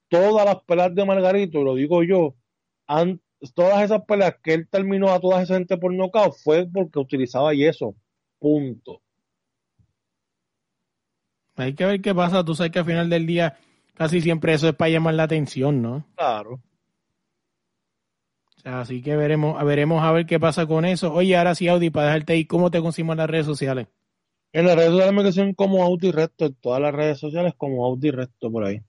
[0.07, 2.35] todas las peleas de Margarito, y lo digo yo,
[2.87, 3.21] han-
[3.51, 7.53] todas esas peleas que él terminó a toda esa gente por nocaut fue porque utilizaba
[7.53, 7.95] yeso.
[8.39, 9.01] Punto.
[11.55, 12.43] Hay que ver qué pasa.
[12.43, 13.57] Tú sabes que al final del día
[13.95, 16.05] casi siempre eso es para llamar la atención, ¿no?
[16.15, 16.61] Claro.
[18.63, 21.13] Así que veremos, veremos a ver qué pasa con eso.
[21.13, 23.87] Oye, ahora sí, Audi, para dejarte ahí, ¿cómo te conseguimos en las redes sociales?
[24.53, 27.85] En las redes sociales me consiguen como Audi Recto, en todas las redes sociales como
[27.85, 28.81] Audi Recto por ahí.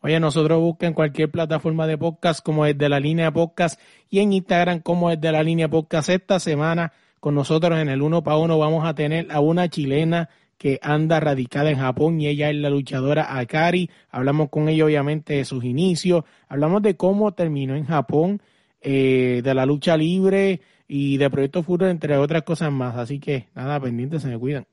[0.00, 4.32] Oye, nosotros busquen cualquier plataforma de podcast como es de la línea podcast y en
[4.32, 6.08] Instagram como es de la línea podcast.
[6.08, 10.28] Esta semana con nosotros en el uno para uno vamos a tener a una chilena
[10.56, 13.90] que anda radicada en Japón y ella es la luchadora Akari.
[14.08, 18.40] Hablamos con ella obviamente de sus inicios, hablamos de cómo terminó en Japón,
[18.80, 22.96] eh, de la lucha libre y de Proyecto Futuro, entre otras cosas más.
[22.96, 24.64] Así que nada, pendientes, se me cuidan.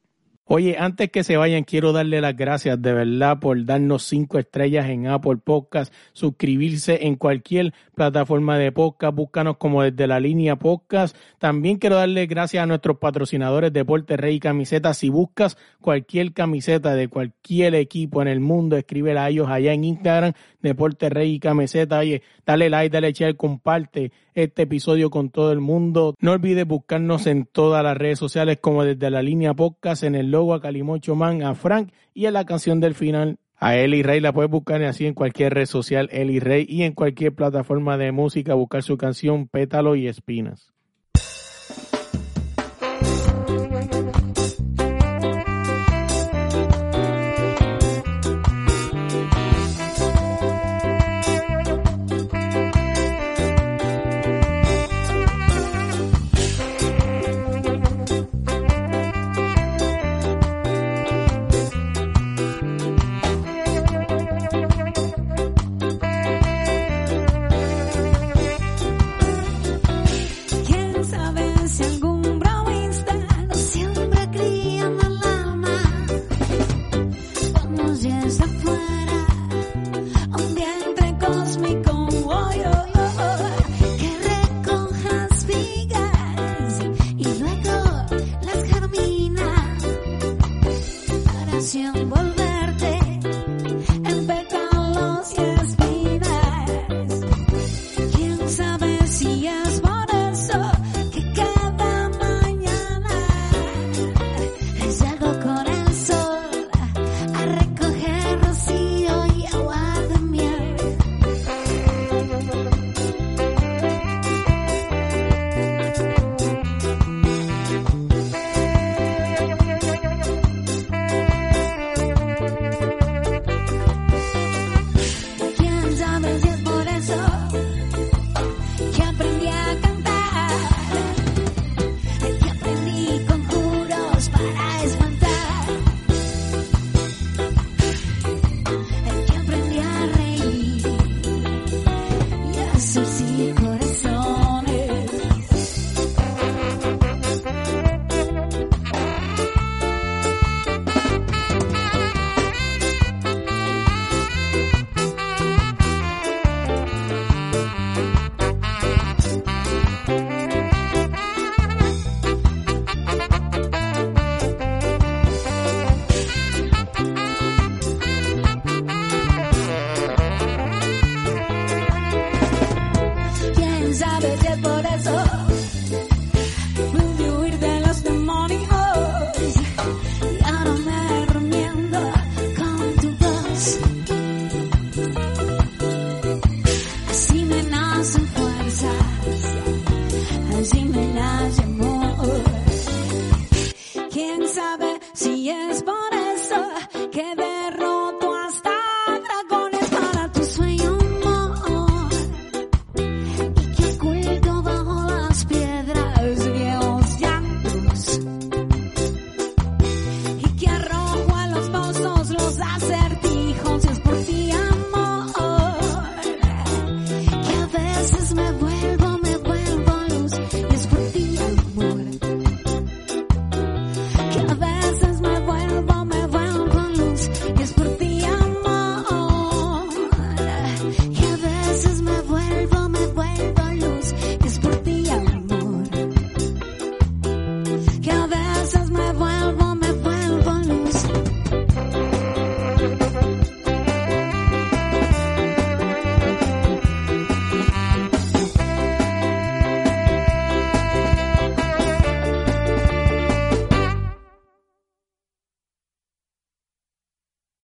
[0.48, 4.88] Oye, antes que se vayan, quiero darle las gracias de verdad por darnos cinco estrellas
[4.90, 11.18] en Apple Podcast, suscribirse en cualquier plataforma de podcast, búscanos como desde la línea podcast.
[11.40, 15.00] También quiero darle gracias a nuestros patrocinadores Deporte Rey y Camisetas.
[15.00, 19.84] Si buscas cualquier camiseta de cualquier equipo en el mundo, escríbela a ellos allá en
[19.84, 20.34] Instagram,
[20.66, 22.00] Deporte Rey y Camiseta.
[22.00, 26.16] Oye, dale like, dale share, comparte este episodio con todo el mundo.
[26.20, 30.32] No olvides buscarnos en todas las redes sociales como desde la línea podcast, en el
[30.32, 34.20] logo a Calimocho Man, a Frank y en la canción del final a Eli Rey
[34.20, 38.12] la puedes buscar así en cualquier red social Eli Rey y en cualquier plataforma de
[38.12, 40.75] música buscar su canción Pétalo y Espinas.